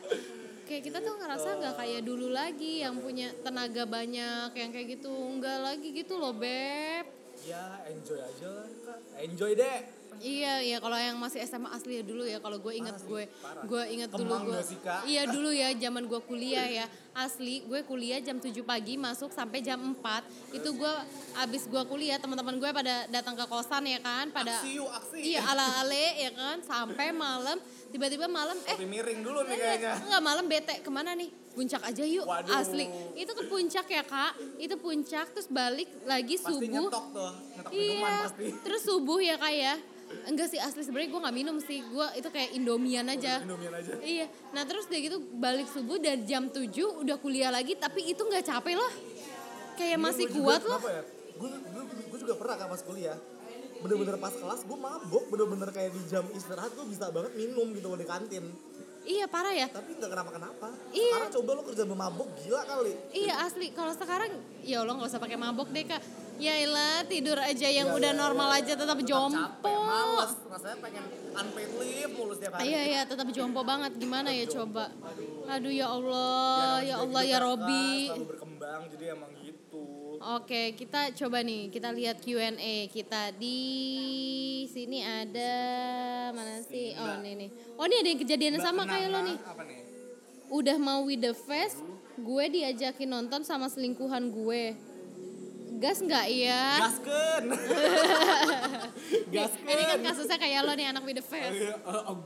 Kayak 0.61 0.81
kita 0.83 0.97
tuh 0.99 1.13
ngerasa 1.15 1.49
nggak 1.57 1.75
kayak 1.75 2.01
dulu 2.03 2.27
lagi 2.27 2.73
yang 2.79 2.95
punya 2.97 3.31
tenaga 3.39 3.83
banyak 3.83 4.51
yang 4.51 4.69
kayak 4.69 4.99
gitu, 4.99 5.09
enggak 5.09 5.57
lagi 5.59 5.87
gitu 5.91 6.15
loh 6.15 6.35
beb. 6.35 7.20
Ya 7.41 7.63
enjoy 7.89 8.19
aja 8.21 8.47
lah 8.53 8.67
kak, 8.85 8.99
enjoy 9.17 9.51
deh. 9.57 9.79
Iya, 10.21 10.61
iya 10.61 10.77
kalau 10.77 10.93
yang 10.93 11.17
masih 11.17 11.41
SMA 11.49 11.73
asli 11.73 11.97
ya 11.97 12.03
dulu 12.05 12.21
ya 12.21 12.37
kalau 12.37 12.61
gue 12.61 12.73
inget 12.77 12.93
sih, 13.01 13.09
gue, 13.09 13.25
parah. 13.41 13.63
gue 13.65 13.83
inget 13.89 14.09
dulu 14.13 14.53
gue. 14.53 14.59
Iya 15.09 15.25
dulu 15.25 15.49
ya 15.49 15.73
zaman 15.73 16.05
gue 16.05 16.21
kuliah 16.21 16.67
ya 16.69 16.85
asli 17.17 17.65
gue 17.65 17.81
kuliah 17.89 18.21
jam 18.21 18.37
7 18.37 18.53
pagi 18.61 19.01
masuk 19.01 19.33
sampai 19.33 19.65
jam 19.65 19.81
4 19.81 20.53
itu 20.53 20.69
gue 20.69 20.93
abis 21.41 21.65
gue 21.65 21.83
kuliah 21.89 22.21
teman-teman 22.21 22.61
gue 22.61 22.69
pada 22.69 23.09
datang 23.09 23.33
ke 23.33 23.45
kosan 23.49 23.89
ya 23.89 23.97
kan 23.97 24.29
pada 24.29 24.61
Aksi 24.61 24.77
yuk, 24.77 24.91
aksi. 24.93 25.17
iya 25.25 25.41
ala 25.41 25.81
ale 25.81 26.05
ya 26.21 26.31
kan 26.37 26.61
sampai 26.61 27.09
malam 27.09 27.57
tiba-tiba 27.89 28.29
malam 28.29 28.55
eh 28.69 28.77
miring 28.85 29.25
dulu 29.25 29.41
nih 29.49 29.57
kayaknya. 29.57 29.93
Enggak 30.05 30.21
malam 30.21 30.45
bete 30.45 30.75
ke 30.85 30.89
mana 30.93 31.17
nih? 31.17 31.40
Puncak 31.51 31.81
aja 31.83 32.03
yuk 32.03 32.23
Waduh. 32.23 32.51
asli. 32.53 32.85
Itu 33.13 33.31
ke 33.31 33.43
puncak 33.45 33.85
ya 33.85 34.03
kak. 34.03 34.33
Itu 34.55 34.75
puncak 34.75 35.31
terus 35.31 35.47
balik 35.47 35.87
lagi 36.03 36.35
Pasti 36.35 36.47
subuh. 36.47 36.87
tuh, 36.87 37.31
Iya. 37.69 38.07
pasti. 38.23 38.45
Terus 38.57 38.81
subuh 38.81 39.19
ya 39.19 39.35
kak 39.35 39.51
ya. 39.51 39.75
Enggak 40.21 40.47
sih 40.47 40.59
asli 40.59 40.81
sebenarnya 40.81 41.09
gue 41.09 41.21
nggak 41.21 41.37
minum 41.37 41.57
sih. 41.57 41.79
Gue 41.85 42.03
itu 42.15 42.27
kayak 42.27 42.51
indomian 42.51 43.03
aja. 43.05 43.39
Indomian 43.39 43.71
aja. 43.73 43.95
Iya. 43.97 44.27
Nah 44.51 44.63
terus 44.63 44.87
dia 44.87 44.99
gitu 44.99 45.19
balik 45.33 45.67
subuh 45.67 45.97
dan 45.97 46.23
jam 46.23 46.47
7 46.47 46.67
udah 46.99 47.15
kuliah 47.17 47.47
lagi 47.47 47.75
tapi 47.75 48.05
itu 48.05 48.19
nggak 48.19 48.43
capek 48.43 48.75
loh. 48.75 48.91
Kayak 49.73 49.87
Iya, 49.89 49.97
masih 49.97 50.25
gua 50.27 50.35
juga, 50.35 50.47
kuat 50.59 50.61
loh. 50.67 50.81
Ya? 50.85 51.03
Gue, 51.33 51.47
gue, 51.49 51.83
gue 52.05 52.19
juga 52.19 52.33
pernah 52.35 52.55
kan 52.55 52.67
pas 52.69 52.81
kuliah. 52.81 53.17
Bener-bener 53.81 54.13
pas 54.15 54.29
kelas 54.29 54.61
gue 54.61 54.77
mabok, 54.77 55.23
bener-bener 55.27 55.69
kayak 55.71 55.89
di 55.89 56.01
jam 56.05 56.21
istirahat 56.29 56.69
gue 56.69 56.85
bisa 56.85 57.09
banget 57.09 57.33
minum 57.33 57.65
gitu 57.71 57.89
di 57.91 58.05
kantin. 58.05 58.45
Iya 59.01 59.25
parah 59.25 59.53
ya. 59.53 59.67
Tapi 59.69 59.97
nggak 59.97 60.11
kenapa-kenapa. 60.13 60.67
Iya. 60.93 61.09
Sekarang 61.09 61.31
coba 61.33 61.49
lo 61.57 61.61
kerja 61.65 61.83
memabok 61.89 62.27
gila 62.37 62.61
kali. 62.69 62.93
Iya 63.11 63.33
asli. 63.49 63.67
Kalau 63.73 63.93
sekarang 63.97 64.31
ya 64.61 64.85
Allah 64.85 64.93
nggak 64.93 65.09
usah 65.09 65.21
pakai 65.21 65.37
mabok 65.41 65.69
deh 65.73 65.85
kak. 65.89 66.01
Ya 66.41 66.57
elah 66.57 67.05
tidur 67.05 67.37
aja 67.37 67.69
yang 67.69 67.93
Iya, 67.93 67.97
udah 68.01 68.11
iya, 68.13 68.17
normal 68.17 68.49
iya. 68.49 68.59
aja 68.65 68.73
tetap 68.73 68.97
Tetap 68.97 69.09
jompo. 69.09 69.37
Capek, 69.61 69.77
males. 69.77 70.31
Rasanya 70.49 70.77
pengen 70.81 71.03
unpaid 71.37 71.69
leave 71.77 72.13
mulu 72.17 72.33
setiap 72.33 72.51
hari. 72.57 72.65
Iya 72.65 72.81
iya 72.81 73.01
tetap 73.05 73.27
jompo 73.29 73.61
banget 73.61 73.91
gimana 73.97 74.29
ya 74.33 74.45
coba. 74.49 74.89
Aduh 75.49 75.69
ya 75.69 75.85
Ya, 75.85 75.87
Allah 75.89 76.25
namanya 76.57 76.81
ya 76.81 76.95
juga 76.97 77.03
Allah 77.05 77.21
hidup 77.21 77.33
ya 77.33 77.39
Robi. 77.45 77.89
Selalu 78.09 78.25
berkembang, 78.25 78.81
jadi 78.89 79.05
emang. 79.13 79.29
Oke 80.21 80.77
kita 80.77 81.09
coba 81.17 81.41
nih 81.41 81.73
kita 81.73 81.89
lihat 81.89 82.21
Q&A 82.21 82.87
kita. 82.93 83.33
Di 83.33 83.59
sini 84.69 85.01
ada 85.01 85.53
mana 86.29 86.61
sih? 86.61 86.93
Oh 86.93 87.17
ini 87.25 87.31
nih 87.45 87.49
oh 87.73 87.85
ini 87.89 87.95
ada 87.97 88.09
yang 88.13 88.21
kejadian 88.21 88.53
Mbak 88.57 88.63
sama 88.63 88.81
kayak 88.85 89.09
lo 89.09 89.19
nih. 89.25 89.37
Apa 89.41 89.63
nih? 89.65 89.79
udah 90.51 90.75
mau 90.75 91.07
with 91.07 91.23
the 91.23 91.31
fest 91.31 91.79
gue 92.19 92.45
diajakin 92.51 93.07
nonton 93.07 93.41
sama 93.41 93.71
selingkuhan 93.71 94.29
gue. 94.29 94.75
Gas 95.81 96.03
nggak? 96.05 96.27
Ya 96.29 96.85
Gasken. 96.85 97.43
Gasken. 99.33 99.65
ini 99.65 99.83
kan 99.89 99.99
kasusnya 100.05 100.37
kayak 100.37 100.61
lo 100.67 100.77
nih 100.77 100.93
anak 100.93 101.01
with 101.07 101.17
the 101.17 101.25
fest 101.25 101.57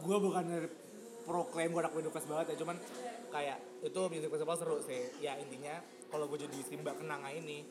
gue 0.03 0.17
bukan 0.19 0.67
proklaim 1.25 1.69
gue 1.71 1.81
anak 1.81 1.93
Windows 1.95 2.25
banget 2.27 2.45
ya 2.53 2.55
cuman 2.61 2.75
kayak 3.33 3.57
itu 3.85 4.01
music 4.09 4.29
festival 4.29 4.55
seru 4.55 4.77
sih 4.81 5.01
ya 5.19 5.37
intinya 5.37 5.77
kalau 6.07 6.25
gue 6.25 6.39
jadi 6.39 6.57
si 6.59 6.73
Mbak 6.75 6.95
Kenanga 6.97 7.29
ini 7.29 7.61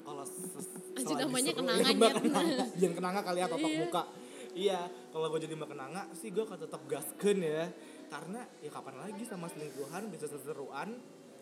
kalau 0.00 0.24
selagi 0.24 1.12
namanya 1.14 1.44
seru- 1.46 1.58
Kenanga, 1.58 1.88
Mbak 1.90 2.08
Nyet. 2.08 2.22
Kenanga 2.22 2.64
jangan 2.80 2.94
Kenanga 2.94 3.20
kali 3.22 3.38
ya 3.38 3.46
totok 3.46 3.68
Iya. 3.68 3.78
muka 3.78 4.02
iya 4.50 4.80
kalau 5.08 5.26
gue 5.28 5.40
jadi 5.40 5.54
Mbak 5.54 5.68
Kenanga 5.68 6.02
sih 6.12 6.28
gue 6.28 6.42
akan 6.42 6.58
tetap 6.58 6.80
gasken 6.84 7.38
ya 7.38 7.64
karena 8.08 8.40
ya 8.58 8.70
kapan 8.70 8.94
lagi 8.98 9.22
sama 9.22 9.46
selingkuhan 9.46 10.08
bisa 10.08 10.24
seseruan 10.26 10.96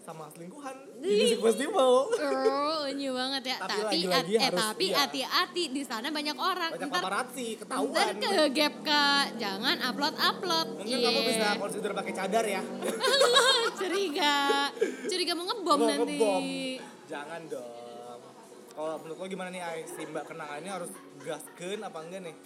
sama 0.07 0.31
selingkuhan 0.31 0.77
di 0.97 1.11
musik 1.19 1.41
festival 1.43 2.07
Oh, 2.07 2.87
unyu 2.87 3.11
banget 3.11 3.43
ya. 3.45 3.57
Tapi 3.59 3.75
Tapi, 3.75 3.83
lagi-lagi 4.07 4.33
at- 4.33 4.41
eh, 4.41 4.53
tapi 4.55 4.87
iya. 4.87 4.97
hati-hati 5.03 5.65
di 5.69 5.83
sana 5.83 6.07
banyak 6.09 6.39
orang. 6.39 6.71
banyak 6.73 6.87
ntar, 6.87 7.03
paparazzi 7.03 7.49
ntar 7.53 7.61
ketahuan 7.67 8.15
ke 8.17 8.31
gap 8.55 8.75
kak, 8.81 9.25
jangan 9.37 9.77
upload 9.83 10.15
upload. 10.15 10.69
mungkin 10.79 10.97
kamu 11.01 11.21
bisa 11.27 11.47
consider 11.59 11.91
pakai 11.93 12.13
cadar 12.15 12.45
ya 12.47 12.63
curiga, 13.81 14.37
curiga 15.05 15.33
mau 15.35 15.45
ngebom 15.45 15.75
Mau 15.77 15.89
nanti. 15.89 16.15
ngebom. 16.15 16.45
jangan 17.07 17.41
dong 17.47 18.21
kalau 18.73 18.95
menurut 19.01 19.19
lo 19.19 19.27
gimana 19.27 19.49
nih 19.49 19.63
si 19.87 20.03
Mbak 20.05 20.25
Kenanga 20.27 20.57
ini 20.57 20.69
harus 20.69 20.91
gasken 21.19 21.81
apa 21.81 21.99
enggak 21.99 22.23
nih 22.25 22.37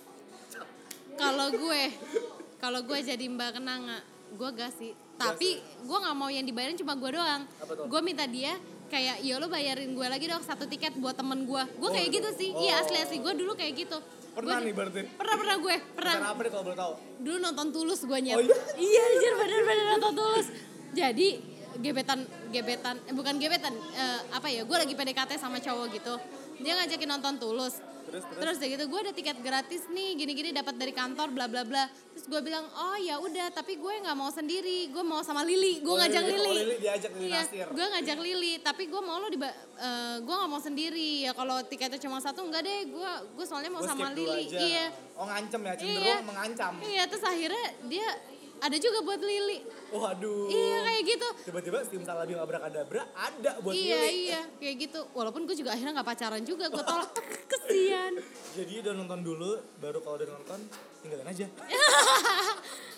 Kalau 1.12 1.48
gue, 1.50 1.82
kalau 2.56 2.80
gue 2.80 2.98
jadi 2.98 3.26
mbak 3.26 3.52
kenanga, 3.52 4.00
gue 4.30 4.50
gas 4.52 4.74
sih. 4.74 4.92
Tapi 5.14 5.48
gue 5.60 5.98
nggak 5.98 6.14
mau 6.14 6.26
yang 6.26 6.42
dibayarin 6.42 6.74
cuma 6.74 6.94
gue 6.94 7.10
doang. 7.10 7.42
Gue 7.84 8.00
minta 8.00 8.24
dia 8.24 8.56
kayak, 8.86 9.20
ya 9.20 9.36
lo 9.36 9.46
bayarin 9.46 9.90
gue 9.90 10.02
lagi 10.04 10.24
dong 10.24 10.40
satu 10.40 10.64
tiket 10.64 10.96
buat 10.96 11.14
temen 11.14 11.44
gue. 11.44 11.62
Gue 11.72 11.84
Oh, 11.84 11.90
kayak 11.90 12.08
gitu. 12.08 12.26
gitu 12.26 12.30
sih. 12.36 12.50
Oh. 12.50 12.60
Iya 12.60 12.74
asli 12.78 12.96
asli 12.98 13.16
gue 13.18 13.32
dulu 13.34 13.52
kayak 13.54 13.74
gitu. 13.76 13.98
pernah 14.30 14.56
Gua- 14.56 14.62
nih 14.62 14.72
berarti 14.72 15.00
Pernah 15.10 15.36
pernah 15.36 15.56
gue 15.58 15.74
pernah. 15.90 16.14
Acara 16.14 16.30
apa 16.30 16.40
nih 16.40 16.50
kalau 16.50 16.64
boleh 16.64 16.78
tahu 16.78 16.92
dulu 17.18 17.36
nonton 17.40 17.66
tulus 17.68 18.00
gue 18.00 18.18
nyet 18.20 18.36
Oh, 18.36 18.40
iya? 18.40 18.56
iya 18.78 19.00
anjir 19.04 19.32
bener-bener 19.34 19.86
nonton 19.90 20.12
tulus 20.14 20.46
jadi 20.92 21.28
gebetan 21.76 22.20
gebetan 22.48 22.96
eh, 23.00 23.12
bukan 23.12 23.34
gebetan 23.36 23.74
eh, 23.74 24.20
apa 24.30 24.46
ya 24.46 24.62
gue 24.62 24.76
lagi 24.76 24.94
PDKT 24.94 25.34
sama 25.34 25.58
cowok 25.58 25.86
gitu 25.92 26.14
dia 26.60 26.72
ngajakin 26.76 27.08
nonton 27.10 27.34
tulus 27.36 27.76
Terus, 28.02 28.26
terus? 28.26 28.38
terus 28.42 28.56
udah 28.58 28.68
gitu 28.68 28.84
gue 28.86 29.00
ada 29.00 29.12
tiket 29.12 29.38
gratis 29.38 29.86
nih 29.86 30.18
gini-gini 30.18 30.50
dapat 30.50 30.74
dari 30.74 30.90
kantor 30.90 31.30
bla 31.30 31.46
bla 31.46 31.62
bla 31.62 31.86
terus 31.86 32.26
gue 32.26 32.40
bilang 32.42 32.66
oh 32.66 32.98
ya 32.98 33.16
udah 33.16 33.54
tapi 33.54 33.78
gue 33.78 33.92
nggak 34.02 34.12
mau 34.12 34.26
sendiri 34.28 34.90
gue 34.90 35.04
mau 35.04 35.22
sama 35.22 35.40
Lili 35.40 35.78
gue 35.78 35.86
Oh, 35.86 35.94
ngajak 35.94 36.24
Lili. 36.24 36.34
Lili, 36.34 36.50
Oh, 36.50 36.58
Lili 36.64 36.76
diajak 36.80 37.12
Lili 37.14 37.30
iya 37.30 37.42
gue 37.68 37.86
ngajak 37.86 38.18
Lili 38.18 38.52
tapi 38.58 38.82
gue 38.84 38.98
mau 38.98 39.14
lo 39.16 39.30
di 39.30 39.38
gue 40.18 40.34
nggak 40.34 40.50
mau 40.50 40.58
sendiri 40.58 41.22
ya 41.22 41.32
kalau 41.32 41.62
tiketnya 41.62 41.96
cuma 41.98 42.18
satu 42.18 42.42
enggak 42.42 42.62
deh 42.62 42.90
gue 42.90 43.10
gue 43.30 43.46
soalnya 43.46 43.70
mau 43.70 43.78
Gua 43.78 43.88
sama 43.88 44.10
Lili 44.10 44.42
aja. 44.48 44.58
iya 44.58 44.84
oh 45.14 45.26
ngancem 45.26 45.60
ya 45.60 45.74
cenderung 45.76 46.02
Iya. 46.02 46.16
mengancam 46.20 46.72
Iya 46.82 47.02
terus 47.06 47.22
akhirnya 47.22 47.66
dia 47.86 48.08
ada 48.60 48.76
juga 48.76 48.98
buat 49.00 49.18
Lili. 49.18 49.64
waduh 49.90 50.46
Iya 50.46 50.78
kayak 50.84 51.02
gitu. 51.08 51.28
tiba-tiba 51.44 51.78
simsalabim 51.84 52.36
abrakadabra 52.36 53.02
ada 53.10 53.50
buat 53.58 53.72
iya 53.72 53.98
Lili. 53.98 54.28
iya 54.28 54.40
kayak 54.56 54.76
gitu. 54.78 55.00
Walaupun 55.10 55.44
gue 55.44 55.56
juga 55.56 55.72
akhirnya 55.72 55.96
nggak 55.96 56.08
pacaran 56.08 56.42
juga, 56.44 56.68
gue 56.68 56.84
tolak 56.86 57.10
kesian. 57.46 58.12
jadi 58.52 58.72
udah 58.82 58.92
nonton 58.94 59.20
dulu 59.20 59.50
baru 59.78 59.98
kalau 59.98 60.16
udah 60.16 60.28
nonton 60.30 60.60
tinggalin 61.00 61.26
aja 61.26 61.46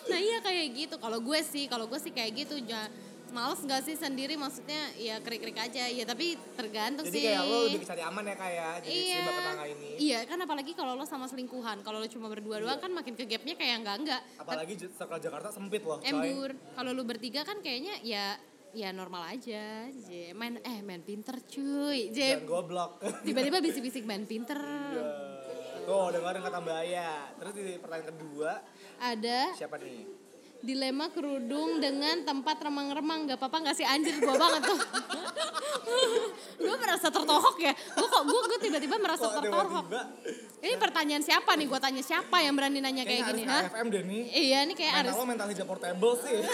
Nah 0.02 0.18
iya 0.18 0.42
kayak 0.42 0.66
gitu. 0.74 0.94
Kalau 0.98 1.22
gue 1.22 1.40
sih, 1.42 1.70
kalau 1.70 1.86
gue 1.86 1.94
sih 1.96 2.10
kayak 2.10 2.34
gitu. 2.36 2.58
Ja, 2.60 2.90
males 3.32 3.58
nggak 3.58 3.82
sih 3.82 3.96
sendiri? 3.96 4.36
Maksudnya 4.36 4.92
ya 4.94 5.18
krik-krik 5.18 5.56
aja. 5.56 5.88
Ya 5.88 6.04
tapi 6.04 6.36
tergantung 6.52 7.04
jadi 7.04 7.16
sih. 7.16 7.22
kayak 7.26 7.42
lo 7.42 7.58
lebih 7.66 7.88
cari 7.88 8.02
aman 8.04 8.24
ya 8.24 8.36
kayak 8.36 8.70
jadi 8.80 8.92
si 8.92 9.02
Iya. 9.02 9.18
Mbak 9.18 9.34
Kenanga 9.34 9.64
ini 9.66 9.88
Iya 9.98 10.20
kan 10.24 10.38
apalagi 10.38 10.72
kalau 10.72 10.92
lo 10.94 11.04
sama 11.04 11.26
selingkuhan. 11.26 11.80
Kalau 11.80 11.98
lo 11.98 12.06
cuma 12.06 12.28
berdua 12.28 12.60
doang 12.60 12.78
kan 12.78 12.92
makin 12.92 13.12
ke 13.12 13.24
gapnya 13.24 13.56
kayak 13.56 13.76
enggak 13.80 13.96
enggak. 13.98 14.20
apalagi 14.36 14.72
circle 14.78 15.18
Jakarta 15.18 15.48
sempit 15.48 15.82
loh 15.82 15.98
Embur. 16.00 16.52
Kalau 16.72 16.90
lu 16.92 17.02
bertiga 17.02 17.42
kan 17.42 17.58
kayaknya 17.58 17.98
ya 18.00 18.36
ya 18.72 18.88
normal 18.88 19.28
aja. 19.28 19.88
J. 19.88 20.32
Main 20.32 20.60
eh 20.60 20.80
main 20.80 21.00
pinter 21.00 21.40
cuy. 21.42 22.08
J. 22.08 22.40
jangan 22.40 22.46
goblok 22.46 22.92
tiba-tiba 23.26 23.58
bisik-bisik 23.58 24.04
main 24.04 24.24
pinter 24.24 24.60
tuh 25.82 26.14
dengerin 26.14 26.40
kata 26.40 26.58
Mbak 26.62 26.78
Aya 26.78 27.10
terus 27.36 27.52
di 27.58 27.74
pertanyaan 27.74 28.08
kedua 28.14 28.50
ada 29.02 29.50
siapa 29.50 29.82
nih 29.82 30.06
dilema 30.62 31.10
kerudung 31.10 31.82
dengan 31.82 32.22
tempat 32.22 32.56
remang-remang. 32.62 33.26
Gak 33.26 33.38
apa-apa 33.42 33.70
gak 33.70 33.76
sih? 33.76 33.86
Anjir 33.86 34.14
gue 34.16 34.34
banget 34.34 34.62
tuh. 34.64 34.78
Gue 36.62 36.76
merasa 36.78 37.10
tertohok 37.10 37.58
ya. 37.58 37.74
Gue 37.74 38.06
kok 38.06 38.22
gue 38.22 38.40
gue 38.54 38.58
tiba-tiba 38.70 38.96
merasa 39.02 39.26
kok 39.26 39.42
tertohok. 39.42 39.84
tiba-tiba. 39.90 40.02
Ini 40.62 40.78
pertanyaan 40.78 41.22
siapa 41.26 41.58
nih? 41.58 41.66
Gue 41.66 41.80
tanya 41.82 42.02
siapa 42.06 42.38
yang 42.38 42.54
berani 42.54 42.78
nanya 42.78 43.02
kayak 43.02 43.34
gini 43.34 43.42
hah? 43.44 43.66
FM 43.66 43.90
deh 43.90 44.02
nih. 44.06 44.22
Iya 44.30 44.58
ini 44.62 44.78
kayak 44.78 44.92
harus 45.02 45.18
lo 45.18 45.26
mental 45.26 45.50
hijab 45.50 45.66
portable 45.66 46.14
sih. 46.22 46.38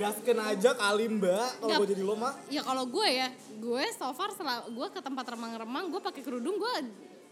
Gasken 0.00 0.38
aja 0.40 0.72
kali 0.72 1.12
mbak. 1.12 1.60
Kalau 1.60 1.76
gue 1.84 1.88
jadi 1.92 2.02
lo 2.02 2.16
mah 2.16 2.32
ya 2.48 2.64
kalau 2.64 2.88
gue 2.88 3.04
ya 3.04 3.28
gue 3.60 3.84
so 3.92 4.08
far 4.16 4.32
gue 4.72 4.88
ke 4.96 5.00
tempat 5.04 5.24
remang-remang 5.36 5.92
gue 5.92 6.00
pakai 6.00 6.24
kerudung 6.24 6.56
gue 6.56 6.74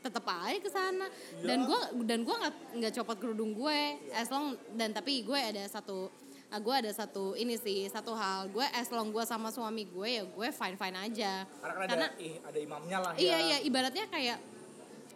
tetep 0.09 0.25
aja 0.25 0.59
ke 0.59 0.71
sana. 0.73 1.07
Dan 1.45 1.69
gue 1.69 1.81
dan 2.09 2.25
gue 2.25 2.35
nggak 2.35 2.55
nggak 2.81 2.93
copot 3.01 3.17
kerudung 3.21 3.53
gue. 3.53 3.81
As 4.17 4.33
long 4.33 4.57
dan 4.75 4.97
tapi 4.97 5.23
gue 5.23 5.37
ada 5.37 5.63
satu 5.69 6.09
ah, 6.49 6.61
gue 6.61 6.75
ada 6.75 6.91
satu 6.91 7.37
ini 7.37 7.61
sih 7.61 7.87
satu 7.93 8.17
hal. 8.17 8.49
Gue 8.49 8.65
as 8.73 8.89
long 8.89 9.13
gue 9.13 9.25
sama 9.29 9.53
suami 9.53 9.85
gue 9.85 10.09
ya 10.09 10.25
gue 10.25 10.49
fine 10.49 10.77
fine 10.81 10.97
aja. 10.97 11.45
Karena 11.45 11.75
kan 11.85 11.89
ada 11.93 12.09
ih, 12.17 12.35
ada 12.41 12.59
imamnya 12.59 12.99
lah 13.05 13.13
iya 13.21 13.37
ya. 13.37 13.39
iya 13.45 13.57
ibaratnya 13.69 14.07
kayak 14.09 14.39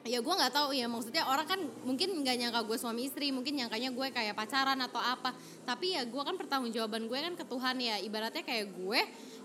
ya 0.02 0.18
gue 0.18 0.34
nggak 0.34 0.50
tahu 0.50 0.74
ya 0.74 0.90
maksudnya 0.90 1.22
orang 1.30 1.46
kan 1.46 1.60
mungkin 1.86 2.26
nggak 2.26 2.34
nyangka 2.34 2.60
gue 2.66 2.74
suami 2.74 3.06
istri 3.06 3.30
mungkin 3.30 3.54
nyangkanya 3.54 3.94
gue 3.94 4.08
kayak 4.12 4.34
pacaran 4.36 4.78
atau 4.78 5.00
apa. 5.00 5.32
Tapi 5.64 5.96
ya 5.96 6.02
gue 6.04 6.22
kan 6.22 6.36
pertanggungjawaban 6.36 7.06
gue 7.08 7.18
kan 7.18 7.34
ke 7.38 7.44
Tuhan 7.46 7.76
ya. 7.80 7.96
Ibaratnya 8.02 8.42
kayak 8.44 8.66
gue 8.74 9.00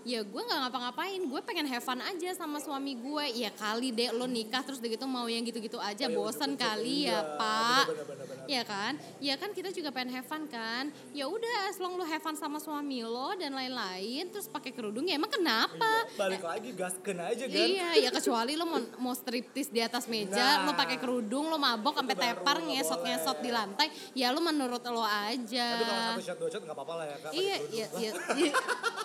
ya 0.08 0.24
gue 0.24 0.40
nggak 0.40 0.60
ngapa-ngapain 0.62 1.20
gue 1.20 1.40
pengen 1.44 1.68
have 1.68 1.84
fun 1.84 2.00
aja 2.00 2.32
sama 2.32 2.56
suami 2.58 2.96
gue 2.96 3.24
ya 3.36 3.52
kali 3.52 3.92
deh 3.92 4.08
lo 4.10 4.24
nikah 4.26 4.64
terus 4.64 4.80
begitu 4.80 5.04
mau 5.04 5.28
yang 5.28 5.44
gitu-gitu 5.44 5.76
aja 5.78 6.00
Oh, 6.00 6.08
iya, 6.08 6.16
bosen 6.16 6.50
betul-betul. 6.50 6.64
kali 6.64 6.96
Iya, 6.98 7.12
ya 7.12 7.20
pak 7.36 7.84
benar-benar. 7.86 8.46
ya 8.48 8.62
kan 8.64 8.92
ya 9.20 9.34
kan 9.36 9.50
kita 9.50 9.68
juga 9.68 9.88
pengen 9.90 10.14
have 10.14 10.24
fun 10.24 10.48
kan 10.48 10.84
ya 11.12 11.28
udah 11.28 11.68
as 11.68 11.76
long 11.76 11.92
lo 11.92 12.02
have 12.02 12.18
fun 12.18 12.32
sama 12.34 12.56
suami 12.56 13.04
lo 13.04 13.36
dan 13.36 13.52
lain-lain 13.52 14.24
terus 14.26 14.48
pakai 14.48 14.72
kerudung 14.72 15.04
ya 15.04 15.14
emang 15.14 15.28
kenapa 15.28 16.08
balik 16.16 16.40
lagi 16.40 16.72
gasken 16.72 17.18
aja 17.18 17.44
kan 17.44 17.68
Iya, 17.68 17.88
ya 17.98 18.10
kecuali 18.10 18.52
lo 18.54 18.64
mau, 18.64 18.80
mau 18.98 19.12
striptis 19.12 19.68
di 19.68 19.78
atas 19.78 20.06
meja, 20.06 20.32
Nah. 20.56 20.64
lo 20.64 20.72
pakai 20.72 20.96
kerudung, 20.96 21.46
lo 21.46 21.58
mabok 21.58 21.98
sampai 21.98 22.16
tepar 22.16 22.56
nggak 22.58 22.80
ngesot-ngesot 22.80 23.28
boleh. 23.34 23.44
di 23.44 23.50
lantai, 23.50 23.86
ya 24.14 24.30
lo 24.30 24.40
menurut 24.40 24.80
lo 24.82 25.02
aja. 25.02 25.66
tapi 25.68 25.84
kalau 25.84 26.00
satu 26.08 26.22
shot 26.22 26.36
dua 26.38 26.48
shot 26.48 26.62
nggak 26.62 26.72
apa-apa 26.74 26.94
lah 26.94 27.04
ya 27.04 27.16
kak 27.18 27.30
Iya, 27.30 27.56
kerudung. 27.58 27.74
iya, 27.74 27.86
iya, 27.92 28.10
iya, 28.34 28.52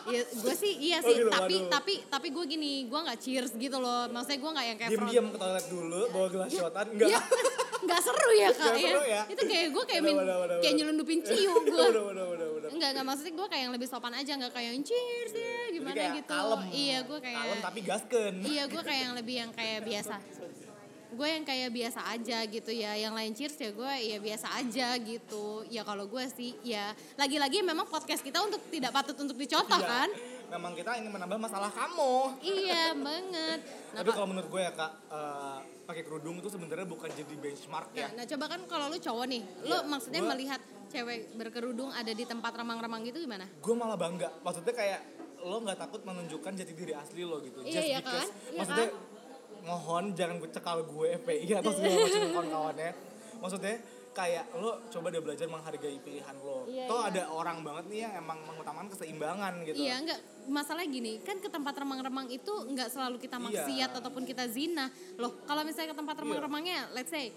iya, 0.06 0.22
gue 0.32 0.56
sih 0.56 0.74
iya 0.80 0.93
Oh 1.00 1.08
sih, 1.08 1.16
gitu, 1.18 1.30
tapi 1.32 1.56
waduh. 1.58 1.72
tapi 1.72 1.94
tapi 2.06 2.28
gue 2.30 2.46
gini, 2.46 2.74
gue 2.86 3.00
nggak 3.00 3.18
cheers 3.18 3.52
gitu 3.56 3.78
loh, 3.78 4.06
maksudnya 4.08 4.38
gue 4.38 4.52
nggak 4.54 4.66
yang 4.66 4.78
kayak 4.78 4.92
diam-diam 4.92 5.26
ke 5.32 5.38
toilet 5.38 5.66
dulu 5.68 6.02
bawa 6.12 6.28
gelas 6.30 6.52
shotan 6.52 6.86
enggak 6.92 7.10
Iya, 7.10 7.20
nggak. 7.86 8.00
Seru 8.00 8.30
ya 8.32 8.50
kak 8.50 8.74
seru 8.76 9.02
ya. 9.04 9.22
Itu 9.26 9.42
kayak 9.44 9.68
gue 9.72 9.84
kayak 9.86 10.02
min, 10.02 10.16
kayak 10.60 10.74
nyelundupin 10.76 11.20
ciu 11.20 11.54
gue. 11.64 11.88
Enggak, 12.70 12.90
enggak 12.94 13.06
maksudnya 13.06 13.34
gue 13.34 13.48
kayak 13.48 13.64
yang 13.64 13.74
lebih 13.74 13.88
sopan 13.88 14.14
aja, 14.14 14.32
nggak 14.36 14.52
kayak 14.52 14.70
yang 14.72 14.84
cheers 14.84 15.34
ya, 15.34 15.58
gimana 15.72 15.96
kayak 15.96 16.12
gitu. 16.20 16.32
kalem. 16.32 16.62
Iya, 16.70 16.98
gue 17.04 17.18
kayak 17.20 17.38
kalem 17.38 17.58
tapi 17.60 17.80
gasken 17.82 18.34
Iya 18.44 18.64
gue 18.68 18.82
kayak 18.82 19.02
yang 19.02 19.14
lebih 19.16 19.36
yang 19.40 19.52
kayak 19.52 19.80
biasa. 19.90 20.16
Gue 21.14 21.30
yang 21.30 21.46
kayak 21.46 21.70
biasa 21.70 22.02
aja 22.10 22.42
gitu 22.50 22.72
ya. 22.74 22.98
Yang 22.98 23.14
lain 23.14 23.32
cheers 23.38 23.58
ya 23.62 23.70
gue 23.70 23.94
ya 24.02 24.18
biasa 24.18 24.48
aja 24.58 24.88
gitu. 24.98 25.62
Ya 25.70 25.86
kalau 25.86 26.10
gue 26.10 26.26
sih 26.34 26.58
ya 26.66 26.90
Lagi-lagi 27.14 27.62
memang 27.62 27.86
podcast 27.86 28.26
kita 28.26 28.42
untuk 28.42 28.58
tidak 28.74 28.90
patut 28.90 29.14
untuk 29.22 29.38
dicontoh 29.38 29.78
Iya. 29.78 29.86
kan 29.86 30.10
memang 30.46 30.72
kita 30.74 30.92
ingin 30.96 31.12
menambah 31.12 31.40
masalah 31.40 31.70
kamu. 31.70 32.16
Iya 32.40 32.84
banget. 32.94 33.60
Nah, 33.94 34.02
tapi 34.02 34.10
Pak- 34.10 34.16
kalau 34.16 34.28
menurut 34.28 34.50
gue 34.50 34.58
ya 34.60 34.72
kak 34.72 34.92
eh, 35.08 35.58
pakai 35.86 36.02
kerudung 36.02 36.36
itu 36.36 36.50
sebenarnya 36.50 36.82
bukan 36.84 37.06
jadi 37.08 37.30
benchmark 37.32 37.94
ya. 37.94 38.10
Nah, 38.10 38.18
nah, 38.18 38.26
coba 38.26 38.46
kan 38.48 38.62
kalau 38.66 38.86
lu 38.88 38.98
cowok 38.98 39.26
nih 39.28 39.42
Lu 39.62 39.70
Iya, 39.70 39.80
maksudnya 39.86 40.18
gua- 40.20 40.32
melihat 40.34 40.62
cewek 40.88 41.20
berkerudung 41.34 41.90
ada 41.90 42.10
di 42.10 42.24
tempat 42.24 42.54
remang-remang 42.54 43.02
gitu 43.04 43.18
gimana? 43.20 43.46
gue 43.46 43.76
malah 43.76 43.94
bangga. 43.94 44.34
Maksudnya 44.40 44.72
kayak 44.72 45.00
lo 45.40 45.60
nggak 45.60 45.78
takut 45.78 46.02
menunjukkan 46.02 46.52
jati 46.56 46.74
diri 46.74 46.94
asli 46.94 47.22
lo 47.22 47.38
gitu. 47.40 47.62
Iya, 47.62 47.70
just 47.72 47.86
iya 47.86 47.98
because 48.00 48.18
kan? 48.18 48.26
Iya 48.26 48.58
maksudnya 48.58 48.88
mohon 49.64 50.04
jangan 50.12 50.36
gue 50.38 50.50
cekal 50.50 50.78
gue 50.84 51.08
FPI 51.18 51.48
atau 51.56 51.72
segala 51.72 51.96
macam 51.96 52.22
kawan-kawannya. 52.34 52.92
Maksudnya 53.38 53.76
kayak 54.14 54.46
lo 54.56 54.78
coba 54.88 55.10
deh 55.10 55.20
belajar 55.20 55.50
menghargai 55.50 55.98
pilihan 56.00 56.36
lo. 56.40 56.64
Iya, 56.70 56.86
toh 56.86 57.02
iya. 57.02 57.10
ada 57.10 57.24
orang 57.34 57.58
banget 57.62 57.84
nih 57.90 58.00
yang 58.06 58.14
emang 58.22 58.40
mengutamakan 58.46 58.88
keseimbangan 58.94 59.54
gitu. 59.66 59.76
Iya 59.76 59.94
enggak. 60.00 60.20
Masalah 60.46 60.86
gini 60.86 61.18
kan 61.20 61.42
ke 61.42 61.50
tempat 61.50 61.74
remang-remang 61.76 62.30
itu 62.30 62.54
enggak 62.64 62.94
selalu 62.94 63.18
kita 63.18 63.42
Iya. 63.42 63.46
maksiat 63.50 63.92
ataupun 63.98 64.24
kita 64.24 64.46
zina. 64.48 64.88
Loh 65.18 65.42
kalau 65.44 65.66
misalnya 65.66 65.92
ke 65.92 65.98
tempat 65.98 66.16
remang-remangnya 66.16 66.94
let's 66.94 67.10
say 67.10 67.34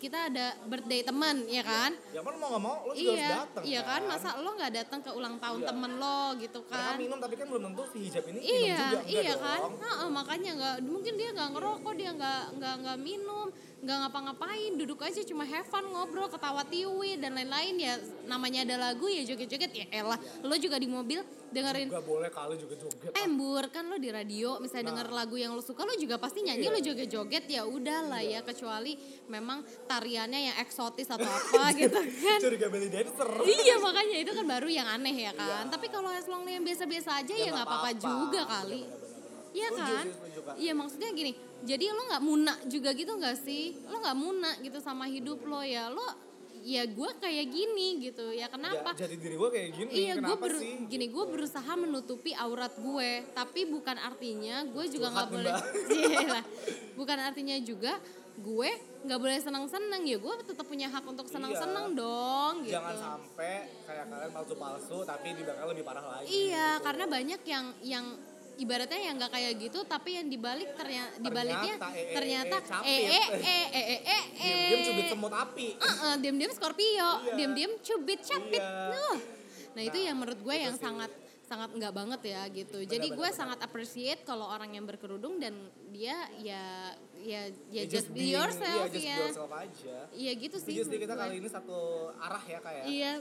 kita 0.00 0.32
ada 0.32 0.56
birthday 0.64 1.04
teman 1.04 1.44
ya 1.44 1.60
kan? 1.60 1.92
Ya 2.08 2.24
kan 2.24 2.32
mau 2.40 2.48
nggak 2.48 2.62
mau 2.64 2.88
lo 2.88 2.92
juga 2.96 3.12
harus 3.12 3.20
iya 3.20 3.28
datang 3.36 3.62
iya 3.68 3.80
kan? 3.84 4.00
masa 4.08 4.28
lo 4.40 4.50
nggak 4.56 4.72
datang 4.72 5.00
ke 5.04 5.10
ulang 5.12 5.36
tahun 5.36 5.60
Iya. 5.60 5.68
temen 5.68 5.92
lo 6.00 6.20
gitu 6.40 6.58
mereka 6.64 6.80
kan 6.80 6.96
minum 6.96 7.18
tapi 7.20 7.34
kan 7.36 7.46
belum 7.52 7.62
tentu 7.68 7.82
si 7.92 7.98
hijab 8.08 8.24
ini 8.24 8.38
minum 8.40 8.48
iya 8.48 8.78
juga 8.80 8.88
enggak 8.88 9.04
iya 9.12 9.34
kan. 9.36 9.60
Heeh, 9.76 10.08
makanya 10.08 10.50
nggak 10.56 10.74
mungkin 10.88 11.12
dia 11.20 11.28
nggak 11.36 11.48
ngerokok 11.52 11.92
dia 12.00 12.10
nggak 12.16 12.42
nggak 12.56 12.74
nggak 12.80 12.98
minum 12.98 13.46
nggak 13.80 13.96
ngapa-ngapain 13.98 14.76
duduk 14.76 15.00
aja 15.00 15.20
cuma 15.22 15.42
have 15.42 15.64
fun 15.64 15.80
ngobrol 15.86 16.28
ketawa 16.28 16.60
tiwi 16.62 17.16
dan 17.16 17.32
lain-lain 17.32 17.74
ya 17.74 17.96
namanya 18.24 18.60
ada 18.62 18.76
lagu 18.78 19.08
ya 19.08 19.24
joget-joget 19.24 19.72
ya 19.72 19.84
elah 19.90 20.14
lo 20.42 20.52
juga 20.54 20.76
di 20.76 20.84
mobil 20.84 21.16
dengerin 21.48 21.88
Gak 21.88 22.04
boleh 22.04 22.28
kali 22.28 22.54
juga 22.54 22.76
joget. 22.76 23.10
embur 23.16 23.64
kan 23.68 23.82
lo 23.82 23.96
di 23.96 24.08
radio 24.08 24.60
misalnya 24.60 24.92
denger 24.92 25.08
lagu 25.10 25.34
yang 25.34 25.50
lo 25.50 25.60
suka 25.60 25.82
lo 25.82 25.96
juga 25.96 26.14
pasti 26.16 26.40
nyanyi 26.40 26.60
Nah. 26.60 26.68
Iya. 26.68 26.76
lo 26.76 26.80
joget-joget 26.84 27.44
ya 27.46 27.62
udah 27.64 28.00
lah 28.06 28.20
ya 28.20 28.40
kecuali 28.40 28.92
memang 29.26 29.58
tariannya 29.86 30.40
yang 30.44 30.56
eksotis 30.58 31.08
atau 31.08 31.24
apa 31.24 31.72
gitu 31.80 31.96
kan 31.96 32.38
Curiga 32.38 32.68
belly 32.68 32.86
dancer. 32.86 33.28
iya 33.42 33.74
makanya 33.78 34.16
itu 34.18 34.30
kan 34.30 34.44
baru 34.44 34.68
yang 34.68 34.86
aneh 34.86 35.16
ya 35.16 35.32
kan 35.32 35.66
tapi 35.66 35.88
kalau 35.88 36.12
as 36.12 36.28
long 36.28 36.44
yang 36.44 36.60
biasa-biasa 36.60 37.16
aja 37.18 37.32
ya 37.32 37.48
nggak 37.48 37.54
nggak 37.54 37.64
apa-apa 37.64 37.88
apa-apa. 37.90 38.04
juga 38.04 38.40
kali 38.44 38.82
Iya 39.50 39.68
kan? 39.74 40.04
Iya 40.56 40.72
maksudnya 40.74 41.10
gini, 41.10 41.32
jadi 41.66 41.90
lo 41.90 42.02
nggak 42.06 42.22
muna 42.22 42.54
juga 42.70 42.90
gitu 42.94 43.12
nggak 43.18 43.36
sih? 43.42 43.74
Lo 43.90 43.98
nggak 43.98 44.18
muna 44.18 44.50
gitu 44.62 44.78
sama 44.78 45.10
hidup 45.10 45.42
lo 45.46 45.60
ya 45.62 45.90
lo 45.90 46.30
ya 46.60 46.84
gue 46.84 47.10
kayak 47.16 47.46
gini 47.48 48.04
gitu 48.04 48.36
ya 48.36 48.46
kenapa? 48.52 48.92
Ya, 48.92 49.08
jadi 49.08 49.16
diri 49.16 49.36
gue 49.40 49.50
kayak 49.50 49.70
gini. 49.72 49.90
Iya, 49.90 50.12
gue 50.20 50.36
Kenapa 50.36 50.46
sih? 50.60 50.74
gini 50.92 51.06
gue 51.08 51.24
berusaha 51.24 51.72
menutupi 51.72 52.36
aurat 52.36 52.72
gue, 52.76 53.10
tapi 53.32 53.64
bukan 53.64 53.96
artinya 53.96 54.64
gue 54.68 54.84
juga 54.92 55.08
nggak 55.08 55.28
boleh. 55.32 55.52
Iya 56.00 56.20
lah. 56.28 56.44
bukan 56.96 57.18
artinya 57.20 57.56
juga 57.64 57.96
gue 58.40 58.70
nggak 59.04 59.20
boleh 59.20 59.38
senang-senang 59.40 60.04
ya 60.04 60.16
gue 60.16 60.34
tetap 60.44 60.64
punya 60.68 60.88
hak 60.92 61.04
untuk 61.08 61.28
senang-senang 61.28 61.96
dong 61.96 62.64
gitu. 62.64 62.76
Iya. 62.76 62.80
Jangan 62.80 62.96
sampai 62.96 63.52
kayak 63.88 64.04
kalian 64.12 64.30
palsu-palsu 64.32 64.98
tapi 65.08 65.28
di 65.32 65.42
belakang 65.44 65.68
lebih 65.72 65.84
parah 65.84 66.04
lagi. 66.04 66.28
Iya, 66.28 66.68
karena 66.84 67.04
banyak 67.08 67.40
yang 67.48 67.66
yang 67.80 68.06
ibaratnya 68.60 69.00
yang 69.00 69.16
nggak 69.16 69.32
kayak 69.32 69.52
gitu 69.58 69.78
tapi 69.82 70.10
yang 70.14 70.28
dibalik 70.28 70.68
ternyata 70.74 71.16
dibaliknya 71.16 71.74
Ternyata, 71.74 71.88
eh, 71.90 72.00
eh, 72.00 72.12
ternyata 72.12 72.56
eh, 72.84 73.00
eh 73.00 73.00
eh 73.00 73.26
eh 73.40 73.66
eh 73.72 73.84
eh 73.88 74.00
eh 74.04 74.24
Diam-diam 74.30 74.80
cubit 74.84 75.06
semut 75.08 75.32
api. 75.32 75.68
Heeh, 75.74 76.14
diam-diam 76.20 76.52
Scorpio, 76.52 77.08
Iya. 77.18 77.34
diam-diam 77.34 77.72
cubit 77.80 78.20
capit. 78.20 78.60
Iya. 78.60 78.92
Nuh. 78.92 79.18
Nah, 79.70 79.82
itu 79.82 79.96
Nah, 79.96 80.04
yang 80.04 80.16
menurut 80.16 80.40
gue 80.40 80.54
yang 80.56 80.74
sih. 80.74 80.82
sangat 80.82 81.10
sangat 81.42 81.70
enggak 81.74 81.90
banget 81.90 82.20
ya 82.24 82.42
gitu. 82.48 82.78
Jadi 82.80 83.06
benar, 83.06 83.18
gue 83.18 83.28
benar. 83.28 83.38
sangat 83.42 83.58
appreciate 83.60 84.22
kalau 84.22 84.46
orang 84.46 84.70
yang 84.70 84.86
berkerudung 84.86 85.36
dan 85.36 85.50
dia 85.90 86.14
ya 86.38 86.94
ya 87.18 87.42
ya, 87.68 87.82
Ya, 87.82 87.82
just, 87.84 88.06
be 88.08 88.22
being- 88.22 88.32
yourself 88.32 88.86
Iya, 88.86 88.94
just 88.94 89.04
ya. 89.04 89.16
be. 89.18 89.98
Iya 90.14 90.32
gitu 90.38 90.56
sih. 90.56 90.74
Menurut 90.78 90.94
kita 90.96 91.10
gue. 91.10 91.20
kali 91.20 91.34
ini 91.36 91.48
satu 91.48 91.78
arah 92.14 92.44
ya 92.44 92.58
kayak. 92.60 92.84
Iya. 92.86 93.12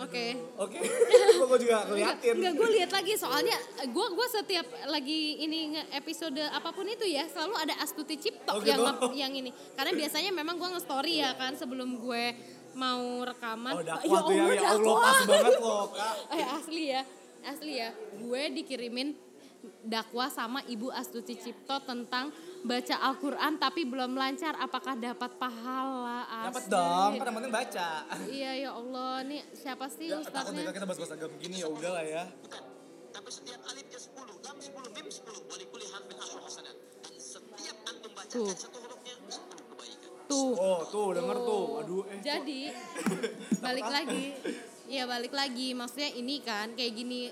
Oke. 0.00 0.34
Oke. 0.56 0.78
Gue 1.52 1.58
juga 1.60 1.84
ngeliatin. 1.84 2.34
Enggak, 2.38 2.54
gue 2.56 2.68
lihat 2.80 2.90
lagi 2.90 3.12
soalnya 3.14 3.56
gue 3.84 4.06
gue 4.14 4.26
setiap 4.32 4.66
lagi 4.88 5.42
ini 5.44 5.76
episode 5.92 6.40
apa 6.40 6.72
pun 6.72 6.88
itu 6.88 7.04
ya 7.04 7.28
selalu 7.28 7.54
ada 7.60 7.74
Astuti 7.82 8.16
Cipto 8.16 8.56
Oh, 8.56 8.64
yang 8.64 8.80
yang 9.12 9.32
ini. 9.36 9.52
Karena 9.76 9.92
biasanya 9.92 10.30
memang 10.32 10.56
gue 10.56 10.68
nge-story 10.72 11.20
ya 11.20 11.36
kan 11.36 11.52
sebelum 11.54 12.00
gue 12.00 12.24
mau 12.72 13.20
rekaman. 13.22 13.72
Oh, 13.76 13.82
Ya 13.84 13.94
dakwah 14.00 14.20
tuh 14.24 14.32
ya, 14.32 14.44
ya 14.56 14.68
Allah 14.80 14.96
pas 14.96 15.20
banget 15.28 15.54
loh, 15.60 15.84
Kak. 15.92 16.14
Eh 16.40 16.46
asli 16.46 16.82
ya, 16.88 17.02
asli 17.44 17.72
ya. 17.78 17.90
Gue 18.16 18.42
dikirimin 18.48 19.08
dakwah 19.84 20.26
sama 20.26 20.62
Ibu 20.64 20.88
Astuti 20.90 21.34
Cipto 21.34 21.78
tentang 21.80 22.30
baca 22.62 22.96
Al-Quran 23.02 23.52
tapi 23.56 23.82
belum 23.82 24.12
lancar. 24.12 24.54
Apakah 24.56 24.94
dapat 24.94 25.34
pahala? 25.34 26.22
Dapat 26.46 26.62
Asli. 26.62 26.70
dong, 26.70 27.10
kan 27.12 27.24
yang 27.24 27.36
penting 27.36 27.52
baca. 27.52 27.88
Iya 28.24 28.50
ya 28.58 28.70
Allah, 28.72 29.12
nih 29.22 29.42
siapa 29.52 29.86
sih 29.86 30.06
Ya, 30.08 30.18
takut 30.20 30.30
ustadznya? 30.48 30.60
juga 30.60 30.72
kita 30.72 30.84
bahas-bahas 30.84 31.12
agama 31.12 31.34
gini 31.36 31.56
ya 31.56 31.68
udah 31.68 31.90
lah 31.92 32.04
ya. 32.04 32.24
bukan 32.40 32.62
tapi 33.12 33.28
setiap 33.28 33.60
alifnya 33.62 33.98
10 34.00 34.08
lam 34.40 34.56
10 34.56 34.72
mim 34.88 35.06
10 35.06 35.20
wali 35.44 35.64
kulli 35.68 35.86
harfin 35.86 36.16
asyru 36.16 36.40
hasanat 36.40 36.72
dan 37.02 37.12
setiap 37.14 37.76
antum 37.84 38.10
bacakan 38.10 38.32
Tuh. 38.32 38.48
satu 38.56 38.78
hurufnya 38.78 39.14
10 39.28 39.36
kebaikan 39.68 40.10
Tuh. 40.24 40.52
Oh, 40.56 40.80
tuh 40.86 41.08
denger 41.12 41.36
tuh. 41.38 41.64
Aduh, 41.78 42.02
eh. 42.08 42.20
Jadi 42.20 42.60
balik 43.64 43.84
lagi. 43.86 44.24
Iya 44.88 45.04
balik 45.04 45.30
lagi. 45.30 45.68
Maksudnya 45.72 46.10
ini 46.10 46.40
kan 46.40 46.72
kayak 46.72 46.92
gini 46.94 47.28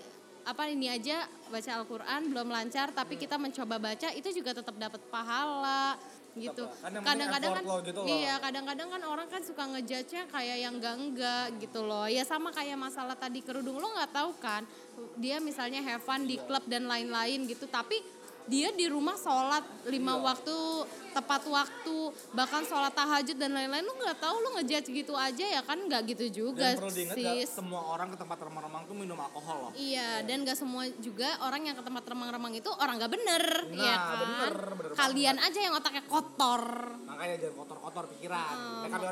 apa 0.51 0.67
ini 0.67 0.91
aja 0.91 1.31
baca 1.47 1.71
Al-Qur'an 1.79 2.27
belum 2.27 2.51
lancar 2.51 2.91
tapi 2.91 3.15
kita 3.15 3.39
mencoba 3.39 3.79
baca 3.79 4.11
itu 4.11 4.35
juga 4.35 4.59
tetap 4.59 4.75
dapat 4.75 4.99
pahala 5.07 5.95
gitu. 6.39 6.63
Kadang-kadang 6.83 7.53
kan 7.59 7.65
gitu 7.83 8.01
loh. 8.03 8.07
iya, 8.07 8.39
kadang-kadang 8.39 8.89
kan 8.91 9.03
orang 9.03 9.27
kan 9.27 9.43
suka 9.43 9.67
ngejudge-nya 9.67 10.31
kayak 10.31 10.59
yang 10.63 10.79
enggak-enggak 10.79 11.59
gitu 11.59 11.83
loh. 11.83 12.07
Ya 12.07 12.23
sama 12.23 12.55
kayak 12.55 12.79
masalah 12.79 13.19
tadi 13.19 13.43
kerudung 13.43 13.83
lo 13.83 13.91
nggak 13.95 14.15
tahu 14.15 14.31
kan. 14.39 14.63
Dia 15.17 15.37
misalnya 15.39 15.81
have 15.83 16.01
fun 16.01 16.25
di 16.25 16.37
klub 16.39 16.65
dan 16.65 16.87
lain-lain 16.87 17.45
gitu 17.45 17.67
tapi 17.67 17.99
dia 18.49 18.75
di 18.75 18.91
rumah 18.91 19.15
sholat 19.15 19.63
lima 19.87 20.17
Iya. 20.17 20.23
waktu 20.27 20.57
tepat 21.11 21.43
waktu 21.47 21.97
bahkan 22.33 22.67
sholat 22.67 22.91
tahajud 22.91 23.39
dan 23.39 23.55
lain-lain 23.55 23.83
lu 23.83 23.95
nggak 23.95 24.19
tahu 24.19 24.37
lu 24.43 24.49
ngejudge 24.59 24.91
gitu 24.91 25.15
aja 25.15 25.45
ya 25.45 25.63
kan 25.63 25.79
nggak 25.79 26.03
gitu 26.11 26.27
juga 26.49 26.75
Dan 26.75 26.83
perlu 26.83 26.91
diingat 26.91 27.15
gak, 27.15 27.35
sis 27.37 27.49
semua 27.53 27.83
orang 27.95 28.11
ke 28.11 28.17
tempat 28.19 28.39
remang-remang 28.43 28.83
tuh 28.87 28.97
minum 28.97 29.19
alkohol 29.19 29.57
loh. 29.69 29.73
Iya, 29.77 30.27
dan 30.27 30.43
gak 30.43 30.59
semua 30.59 30.83
juga 30.99 31.31
orang 31.47 31.63
yang 31.63 31.77
ke 31.79 31.85
tempat 31.85 32.03
remang-remang 32.03 32.53
itu 32.57 32.71
orang 32.75 32.95
gak 32.99 33.13
bener, 33.13 33.45
Nah, 33.71 33.77
ya 33.77 33.95
kan? 33.95 34.19
bener, 34.19 34.55
bener 34.75 34.91
Kalian 34.99 35.37
aja 35.39 35.59
yang 35.61 35.75
otaknya 35.77 36.03
kotor. 36.11 36.63
Makanya 37.07 37.35
jangan 37.39 37.55
kotor-kotor 37.55 38.05
pikiran. 38.19 38.55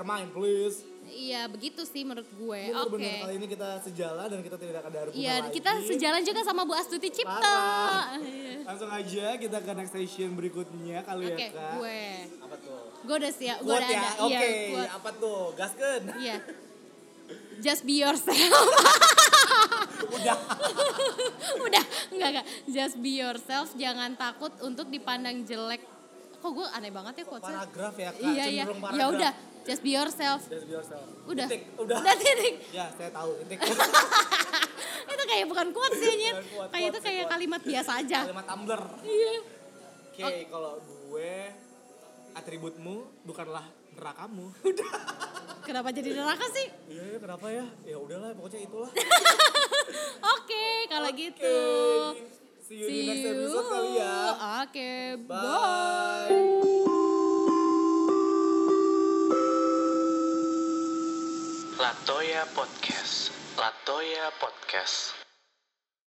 Mind, 0.02 0.30
please. 0.32 0.82
Iya, 1.10 1.42
begitu 1.46 1.82
sih 1.82 2.02
menurut 2.02 2.28
gue. 2.28 2.60
Oke. 2.70 2.90
bener. 2.94 3.20
Kali 3.22 3.34
ini 3.36 3.46
kita 3.46 3.68
sejalan 3.80 4.26
dan 4.26 4.40
kita 4.40 4.56
tidak 4.56 4.76
akan 4.78 4.90
ada 4.90 5.10
Iya, 5.10 5.34
lagi. 5.40 5.50
kita 5.54 5.70
sejalan 5.82 6.22
juga 6.22 6.40
sama 6.42 6.62
Bu 6.62 6.72
Astuti 6.72 7.08
Cipto. 7.08 7.32
Parah. 7.34 8.14
Iya. 8.20 8.64
Langsung 8.64 8.90
aja 8.90 9.26
kita 9.34 9.56
ke 9.58 9.72
next 9.72 9.92
station 9.92 10.30
berikutnya 10.32 11.00
kali 11.02 11.24
Oke, 11.26 11.40
ya 11.40 11.48
kak. 11.50 11.72
gue. 11.74 12.00
Apa 12.38 12.56
tuh? 12.58 12.80
Gue 13.00 13.16
udah 13.16 13.32
siap, 13.32 13.58
gue 13.58 13.72
udah 13.72 13.88
ya, 13.88 13.98
ada. 13.98 14.10
oke. 14.20 14.28
Iya, 14.30 14.68
quote. 14.68 14.90
Apa 14.92 15.10
tuh? 15.16 15.40
Gasken. 15.54 16.02
Iya. 16.14 16.36
Just 17.58 17.82
be 17.82 17.98
yourself. 17.98 18.38
Udah. 20.08 20.38
Udah, 21.58 21.84
enggak 22.08 22.28
enggak. 22.30 22.46
Just 22.66 22.96
be 22.96 23.18
yourself, 23.18 23.74
jangan 23.74 24.14
takut 24.14 24.54
untuk 24.62 24.86
dipandang 24.86 25.42
jelek. 25.42 25.82
Kok 26.38 26.50
gue 26.54 26.66
aneh 26.70 26.88
banget 26.88 27.18
ya 27.18 27.24
quotesnya? 27.26 27.58
Paragraf 27.60 27.94
ya 27.98 28.10
kak. 28.10 28.22
Iya 28.22 28.44
iya. 28.46 28.62
cenderung 28.62 28.78
Ya 28.78 28.84
paragraf. 28.86 29.10
udah, 29.10 29.32
just 29.68 29.84
be 29.84 29.92
yourself. 29.92 30.40
Just 30.48 30.64
be 30.64 30.72
yourself. 30.72 31.04
Udah. 31.28 31.44
Titik. 31.44 31.62
Udah. 31.76 32.00
Udah 32.00 32.14
titik. 32.16 32.54
Ya, 32.76 32.88
saya 32.96 33.12
tahu. 33.12 33.36
Titik. 33.44 33.60
itu 35.12 35.24
kayak 35.28 35.46
bukan 35.48 35.66
quotes 35.76 35.98
sih 36.00 36.14
quote, 36.56 36.70
Kayak 36.72 36.86
itu 36.94 36.98
kayak 37.04 37.24
kalimat 37.28 37.60
biasa 37.60 37.90
aja. 38.00 38.18
Kalimat 38.24 38.46
Tumblr. 38.48 38.82
Iya. 39.04 39.32
Oke, 40.18 40.36
kalau 40.50 40.72
gue 40.80 41.32
atributmu 42.34 42.96
bukanlah 43.28 43.66
nerakamu. 43.92 44.46
Udah. 44.72 44.92
Kenapa 45.68 45.92
jadi 45.92 46.16
neraka 46.16 46.46
sih? 46.48 46.66
Iya, 46.88 47.02
ya, 47.12 47.18
kenapa 47.20 47.46
ya? 47.52 47.66
Ya 47.84 47.96
udahlah, 48.00 48.32
pokoknya 48.32 48.60
itulah. 48.64 48.90
Oke, 50.38 50.66
kalau 50.88 51.10
Oke, 51.12 51.20
gitu. 51.28 51.56
See 52.64 52.84
you 52.84 52.88
di 52.88 52.98
next 53.08 53.24
episode 53.32 53.68
kali 53.68 53.90
ya. 54.00 54.16
Oke, 54.64 54.92
bye. 55.28 55.40
Bye. 56.28 57.17
Latoya 63.98 64.30
Podcast 64.38 65.17